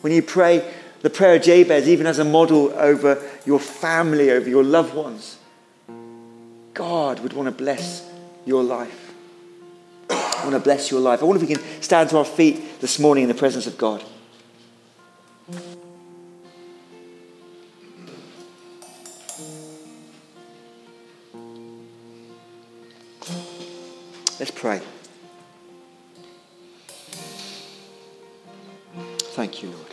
When 0.00 0.14
you 0.14 0.22
pray, 0.22 0.66
the 1.02 1.10
prayer 1.10 1.36
of 1.36 1.42
Jabez, 1.42 1.88
even 1.88 2.06
as 2.06 2.18
a 2.18 2.24
model 2.24 2.72
over 2.72 3.22
your 3.44 3.58
family, 3.58 4.30
over 4.30 4.48
your 4.48 4.64
loved 4.64 4.94
ones. 4.94 5.38
God 6.74 7.20
would 7.20 7.32
want 7.32 7.46
to 7.46 7.52
bless 7.52 8.08
your 8.46 8.62
life. 8.62 9.12
I 10.10 10.44
want 10.44 10.54
to 10.54 10.60
bless 10.60 10.90
your 10.90 11.00
life. 11.00 11.22
I 11.22 11.24
wonder 11.24 11.42
if 11.42 11.48
we 11.48 11.54
can 11.54 11.82
stand 11.82 12.10
to 12.10 12.18
our 12.18 12.24
feet 12.24 12.80
this 12.80 12.98
morning 12.98 13.24
in 13.24 13.28
the 13.28 13.34
presence 13.34 13.66
of 13.66 13.76
God. 13.78 14.02
Let's 24.40 24.50
pray. 24.50 24.80
Thank 29.34 29.62
you, 29.62 29.70
Lord. 29.70 29.91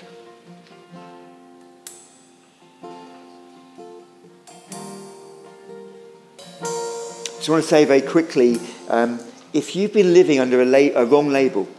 I 7.39 7.41
just 7.41 7.49
want 7.49 7.63
to 7.63 7.69
say 7.69 7.85
very 7.85 8.01
quickly 8.01 8.59
um, 8.89 9.17
if 9.53 9.73
you've 9.73 9.93
been 9.93 10.13
living 10.13 10.41
under 10.41 10.61
a, 10.61 10.65
la- 10.65 11.01
a 11.01 11.05
wrong 11.05 11.29
label, 11.29 11.69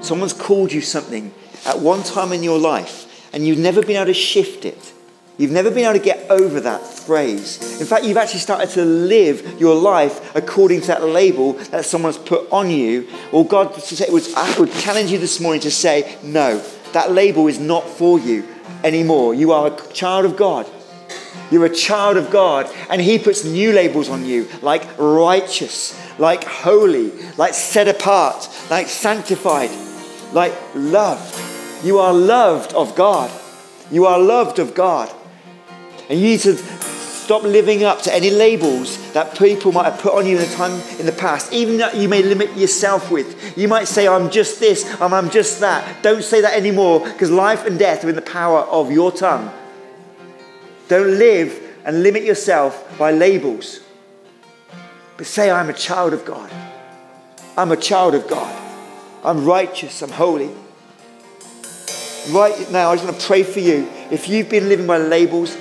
someone's 0.00 0.32
called 0.32 0.72
you 0.72 0.80
something 0.80 1.34
at 1.66 1.78
one 1.78 2.02
time 2.02 2.32
in 2.32 2.42
your 2.42 2.58
life 2.58 3.30
and 3.30 3.46
you've 3.46 3.58
never 3.58 3.82
been 3.82 3.96
able 3.96 4.06
to 4.06 4.14
shift 4.14 4.64
it, 4.64 4.94
You've 5.36 5.50
never 5.50 5.68
been 5.68 5.84
able 5.84 5.94
to 5.94 5.98
get 5.98 6.30
over 6.30 6.60
that 6.60 6.86
phrase. 6.86 7.80
In 7.80 7.86
fact, 7.86 8.04
you've 8.04 8.16
actually 8.16 8.38
started 8.38 8.70
to 8.70 8.84
live 8.84 9.60
your 9.60 9.74
life 9.74 10.34
according 10.36 10.82
to 10.82 10.86
that 10.86 11.02
label 11.02 11.54
that 11.54 11.84
someone's 11.84 12.18
put 12.18 12.48
on 12.52 12.70
you. 12.70 13.08
Well, 13.32 13.42
God 13.42 13.74
I 13.74 14.56
would 14.60 14.72
challenge 14.74 15.10
you 15.10 15.18
this 15.18 15.40
morning 15.40 15.60
to 15.62 15.72
say, 15.72 16.16
no, 16.22 16.62
that 16.92 17.10
label 17.10 17.48
is 17.48 17.58
not 17.58 17.82
for 17.82 18.20
you 18.20 18.46
anymore. 18.84 19.34
You 19.34 19.50
are 19.50 19.66
a 19.66 19.92
child 19.92 20.24
of 20.24 20.36
God. 20.36 20.70
You're 21.50 21.66
a 21.66 21.74
child 21.74 22.16
of 22.16 22.30
God, 22.30 22.70
and 22.90 23.00
He 23.00 23.18
puts 23.18 23.44
new 23.44 23.72
labels 23.72 24.08
on 24.08 24.24
you 24.24 24.48
like 24.62 24.86
righteous, 24.98 25.98
like 26.18 26.44
holy, 26.44 27.12
like 27.36 27.54
set 27.54 27.88
apart, 27.88 28.48
like 28.70 28.88
sanctified, 28.88 29.70
like 30.32 30.54
loved. 30.74 31.40
You 31.84 31.98
are 31.98 32.14
loved 32.14 32.72
of 32.72 32.94
God. 32.94 33.30
You 33.90 34.06
are 34.06 34.18
loved 34.18 34.58
of 34.58 34.74
God. 34.74 35.12
And 36.08 36.18
you 36.18 36.28
need 36.28 36.40
to 36.40 36.56
Stop 37.24 37.42
living 37.42 37.84
up 37.84 38.02
to 38.02 38.14
any 38.14 38.28
labels 38.28 38.98
that 39.14 39.34
people 39.38 39.72
might 39.72 39.86
have 39.86 39.98
put 39.98 40.12
on 40.12 40.26
you 40.26 40.36
in 40.36 40.42
the 40.42 40.54
time 40.54 40.72
in 41.00 41.06
the 41.06 41.12
past, 41.12 41.54
even 41.54 41.78
that 41.78 41.96
you 41.96 42.06
may 42.06 42.22
limit 42.22 42.54
yourself 42.54 43.10
with. 43.10 43.56
You 43.56 43.66
might 43.66 43.88
say, 43.88 44.06
I'm 44.06 44.28
just 44.28 44.60
this, 44.60 44.84
I'm, 45.00 45.14
I'm 45.14 45.30
just 45.30 45.60
that. 45.60 46.02
Don't 46.02 46.22
say 46.22 46.42
that 46.42 46.52
anymore 46.52 47.00
because 47.00 47.30
life 47.30 47.64
and 47.64 47.78
death 47.78 48.04
are 48.04 48.10
in 48.10 48.14
the 48.14 48.20
power 48.20 48.58
of 48.58 48.92
your 48.92 49.10
tongue. 49.10 49.50
Don't 50.88 51.18
live 51.18 51.60
and 51.84 52.02
limit 52.02 52.24
yourself 52.24 52.98
by 52.98 53.12
labels. 53.12 53.80
But 55.16 55.26
say, 55.26 55.50
I'm 55.50 55.70
a 55.70 55.74
child 55.74 56.12
of 56.12 56.24
God. 56.24 56.50
I'm 57.56 57.70
a 57.72 57.76
child 57.76 58.14
of 58.14 58.28
God. 58.28 58.62
I'm 59.24 59.44
righteous. 59.44 60.02
I'm 60.02 60.10
holy. 60.10 60.50
Right 62.30 62.70
now, 62.70 62.90
I 62.90 62.94
just 62.96 63.06
want 63.06 63.20
to 63.20 63.26
pray 63.26 63.42
for 63.42 63.60
you. 63.60 63.88
If 64.10 64.28
you've 64.28 64.48
been 64.48 64.68
living 64.68 64.86
by 64.86 64.98
labels, 64.98 65.56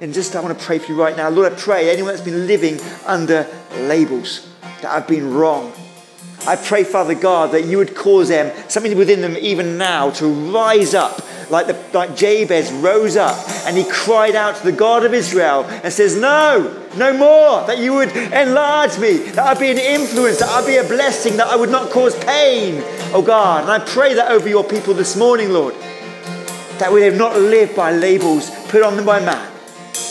and 0.00 0.12
just 0.12 0.34
I 0.36 0.40
want 0.40 0.58
to 0.58 0.64
pray 0.64 0.78
for 0.78 0.92
you 0.92 1.00
right 1.00 1.16
now. 1.16 1.28
Lord, 1.28 1.52
I 1.52 1.56
pray 1.56 1.90
anyone 1.90 2.12
that's 2.12 2.24
been 2.24 2.46
living 2.46 2.78
under 3.06 3.46
labels 3.78 4.48
that 4.82 4.92
I've 4.92 5.08
been 5.08 5.32
wrong. 5.32 5.72
I 6.46 6.56
pray, 6.56 6.84
Father 6.84 7.14
God, 7.14 7.52
that 7.52 7.64
you 7.64 7.78
would 7.78 7.94
cause 7.94 8.28
them, 8.28 8.52
something 8.68 8.96
within 8.98 9.22
them 9.22 9.36
even 9.38 9.78
now, 9.78 10.10
to 10.10 10.26
rise 10.26 10.94
up 10.94 11.22
like, 11.50 11.66
the, 11.66 11.84
like 11.92 12.16
Jabez 12.16 12.72
rose 12.72 13.16
up 13.16 13.36
and 13.66 13.76
he 13.76 13.84
cried 13.84 14.34
out 14.34 14.56
to 14.56 14.64
the 14.64 14.72
God 14.72 15.04
of 15.04 15.14
Israel 15.14 15.64
and 15.64 15.92
says, 15.92 16.16
No, 16.16 16.84
no 16.96 17.12
more, 17.16 17.66
that 17.66 17.78
you 17.78 17.94
would 17.94 18.10
enlarge 18.16 18.98
me, 18.98 19.18
that 19.30 19.46
I'd 19.46 19.58
be 19.58 19.70
an 19.70 19.78
influence, 19.78 20.38
that 20.38 20.48
I'd 20.48 20.66
be 20.66 20.76
a 20.76 20.84
blessing, 20.84 21.36
that 21.36 21.46
I 21.46 21.56
would 21.56 21.70
not 21.70 21.90
cause 21.90 22.16
pain, 22.24 22.82
oh 23.12 23.22
God. 23.22 23.62
And 23.62 23.70
I 23.70 23.78
pray 23.78 24.14
that 24.14 24.30
over 24.30 24.48
your 24.48 24.64
people 24.64 24.94
this 24.94 25.16
morning, 25.16 25.50
Lord, 25.50 25.74
that 26.78 26.92
we 26.92 27.02
have 27.02 27.16
not 27.16 27.36
lived 27.36 27.76
by 27.76 27.92
labels 27.92 28.50
put 28.68 28.82
on 28.82 28.96
them 28.96 29.06
by 29.06 29.20
man, 29.20 29.52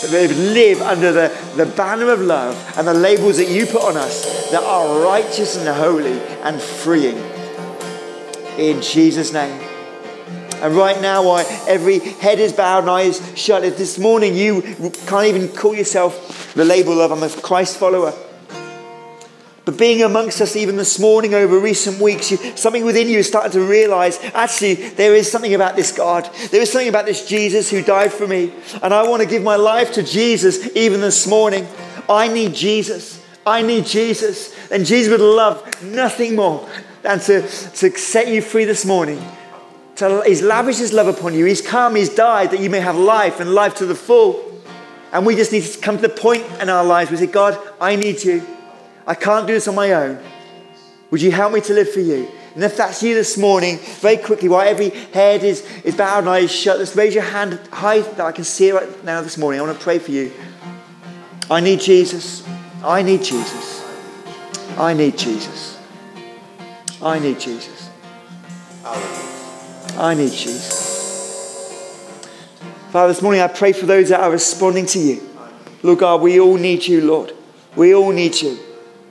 but 0.01 0.11
they 0.11 0.27
live 0.27 0.81
under 0.81 1.11
the, 1.11 1.53
the 1.55 1.65
banner 1.65 2.09
of 2.11 2.21
love 2.21 2.73
and 2.77 2.87
the 2.87 2.93
labels 2.93 3.37
that 3.37 3.49
you 3.49 3.65
put 3.65 3.83
on 3.83 3.97
us 3.97 4.49
that 4.51 4.63
are 4.63 5.03
righteous 5.03 5.57
and 5.57 5.67
holy 5.67 6.19
and 6.41 6.61
freeing. 6.61 7.17
In 8.57 8.81
Jesus' 8.81 9.33
name. 9.33 9.72
And 10.63 10.75
right 10.75 11.01
now, 11.01 11.25
while 11.25 11.45
every 11.67 11.99
head 11.99 12.39
is 12.39 12.53
bowed 12.53 12.83
and 12.83 12.89
eyes 12.89 13.21
shut, 13.37 13.65
if 13.65 13.77
this 13.77 13.99
morning 13.99 14.33
you 14.33 14.61
can't 15.07 15.27
even 15.27 15.49
call 15.49 15.75
yourself 15.75 16.53
the 16.53 16.63
label 16.63 17.01
of 17.01 17.11
I'm 17.11 17.21
a 17.21 17.27
Christ 17.29 17.77
follower. 17.77 18.13
But 19.65 19.77
being 19.77 20.03
amongst 20.03 20.39
us 20.39 20.55
even 20.55 20.77
this 20.77 20.99
morning 20.99 21.33
over 21.33 21.59
recent 21.59 21.99
weeks, 21.99 22.31
you, 22.31 22.37
something 22.55 22.85
within 22.85 23.09
you 23.09 23.19
is 23.19 23.27
starting 23.27 23.51
to 23.51 23.59
realize 23.59 24.17
actually 24.33 24.75
there 24.75 25.13
is 25.13 25.29
something 25.29 25.53
about 25.53 25.75
this 25.75 25.91
God. 25.91 26.29
There 26.49 26.61
is 26.61 26.71
something 26.71 26.87
about 26.87 27.07
this 27.07 27.27
Jesus 27.27 27.69
who 27.69 27.83
died 27.83 28.13
for 28.13 28.25
me. 28.25 28.53
And 28.81 28.93
I 28.93 29.05
want 29.05 29.21
to 29.21 29.27
give 29.27 29.43
my 29.43 29.57
life 29.57 29.91
to 29.93 30.03
Jesus 30.03 30.73
even 30.77 31.01
this 31.01 31.27
morning. 31.27 31.67
I 32.07 32.29
need 32.29 32.55
Jesus. 32.55 33.21
I 33.45 33.63
need 33.63 33.85
Jesus. 33.85 34.55
And 34.71 34.85
Jesus 34.85 35.11
would 35.11 35.19
love 35.19 35.83
nothing 35.83 36.37
more 36.37 36.69
than 37.01 37.19
to, 37.19 37.41
to 37.41 37.97
set 37.97 38.29
you 38.29 38.41
free 38.41 38.63
this 38.63 38.85
morning 38.85 39.21
to, 40.07 40.27
he's 40.27 40.41
lavished 40.41 40.79
his 40.79 40.93
love 40.93 41.07
upon 41.07 41.33
you. 41.33 41.45
He's 41.45 41.61
come, 41.61 41.95
he's 41.95 42.09
died 42.09 42.51
that 42.51 42.59
you 42.59 42.69
may 42.69 42.79
have 42.79 42.95
life 42.95 43.39
and 43.39 43.53
life 43.53 43.75
to 43.75 43.85
the 43.85 43.95
full. 43.95 44.61
And 45.11 45.25
we 45.25 45.35
just 45.35 45.51
need 45.51 45.63
to 45.63 45.79
come 45.79 45.97
to 45.97 46.01
the 46.01 46.09
point 46.09 46.43
in 46.59 46.69
our 46.69 46.83
lives 46.83 47.11
where 47.11 47.19
we 47.19 47.27
say, 47.27 47.31
God, 47.31 47.59
I 47.79 47.95
need 47.95 48.23
you. 48.23 48.45
I 49.05 49.15
can't 49.15 49.45
do 49.45 49.53
this 49.53 49.67
on 49.67 49.75
my 49.75 49.91
own. 49.93 50.19
Would 51.11 51.21
you 51.21 51.31
help 51.31 51.53
me 51.53 51.61
to 51.61 51.73
live 51.73 51.91
for 51.91 51.99
you? 51.99 52.27
And 52.55 52.63
if 52.63 52.77
that's 52.77 53.01
you 53.01 53.15
this 53.15 53.37
morning, 53.37 53.77
very 53.77 54.17
quickly, 54.17 54.47
while 54.47 54.67
every 54.67 54.89
head 54.89 55.43
is, 55.43 55.61
is 55.83 55.95
bowed 55.95 56.19
and 56.19 56.29
eyes 56.29 56.51
shut, 56.51 56.77
let's 56.77 56.95
raise 56.95 57.13
your 57.13 57.23
hand 57.23 57.59
high 57.71 57.99
that 57.99 58.21
I 58.21 58.31
can 58.31 58.43
see 58.43 58.69
it 58.69 58.73
right 58.73 59.03
now 59.03 59.21
this 59.21 59.37
morning. 59.37 59.59
I 59.59 59.63
want 59.63 59.77
to 59.77 59.83
pray 59.83 59.99
for 59.99 60.11
you. 60.11 60.31
I 61.49 61.59
need 61.59 61.79
Jesus. 61.79 62.43
I 62.83 63.01
need 63.01 63.23
Jesus. 63.23 63.83
I 64.77 64.93
need 64.93 65.17
Jesus. 65.17 65.79
I 67.01 67.19
need 67.19 67.39
Jesus. 67.39 67.89
Hallelujah. 68.81 69.32
I 69.97 70.15
need 70.15 70.31
Jesus. 70.31 70.91
Father, 72.91 73.13
this 73.13 73.21
morning 73.21 73.41
I 73.41 73.47
pray 73.47 73.73
for 73.73 73.85
those 73.85 74.09
that 74.09 74.19
are 74.19 74.31
responding 74.31 74.85
to 74.87 74.99
you. 74.99 75.29
Lord 75.81 75.99
God, 75.99 76.21
we 76.21 76.39
all 76.39 76.57
need 76.57 76.85
you, 76.85 77.01
Lord. 77.01 77.33
We 77.75 77.93
all 77.93 78.11
need 78.11 78.41
you. 78.41 78.57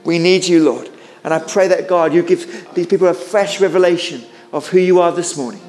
We 0.03 0.19
need 0.19 0.45
you, 0.45 0.63
Lord. 0.63 0.89
And 1.23 1.33
I 1.33 1.39
pray 1.39 1.67
that, 1.69 1.87
God, 1.87 2.13
you 2.13 2.23
give 2.23 2.73
these 2.73 2.87
people 2.87 3.07
a 3.07 3.13
fresh 3.13 3.61
revelation 3.61 4.23
of 4.51 4.67
who 4.67 4.79
you 4.79 4.99
are 4.99 5.11
this 5.11 5.37
morning. 5.37 5.61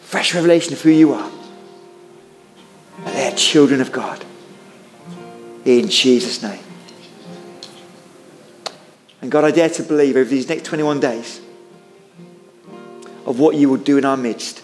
Fresh 0.00 0.34
revelation 0.34 0.72
of 0.72 0.80
who 0.80 0.90
you 0.90 1.12
are. 1.12 1.30
And 3.04 3.06
they're 3.06 3.36
children 3.36 3.80
of 3.80 3.92
God. 3.92 4.24
In 5.64 5.88
Jesus' 5.88 6.42
name. 6.42 6.64
And 9.20 9.30
God, 9.30 9.44
I 9.44 9.50
dare 9.50 9.68
to 9.70 9.82
believe 9.82 10.16
over 10.16 10.28
these 10.28 10.48
next 10.48 10.64
21 10.64 11.00
days 11.00 11.40
of 13.28 13.38
what 13.38 13.54
you 13.54 13.68
will 13.68 13.76
do 13.76 13.98
in 13.98 14.06
our 14.06 14.16
midst, 14.16 14.60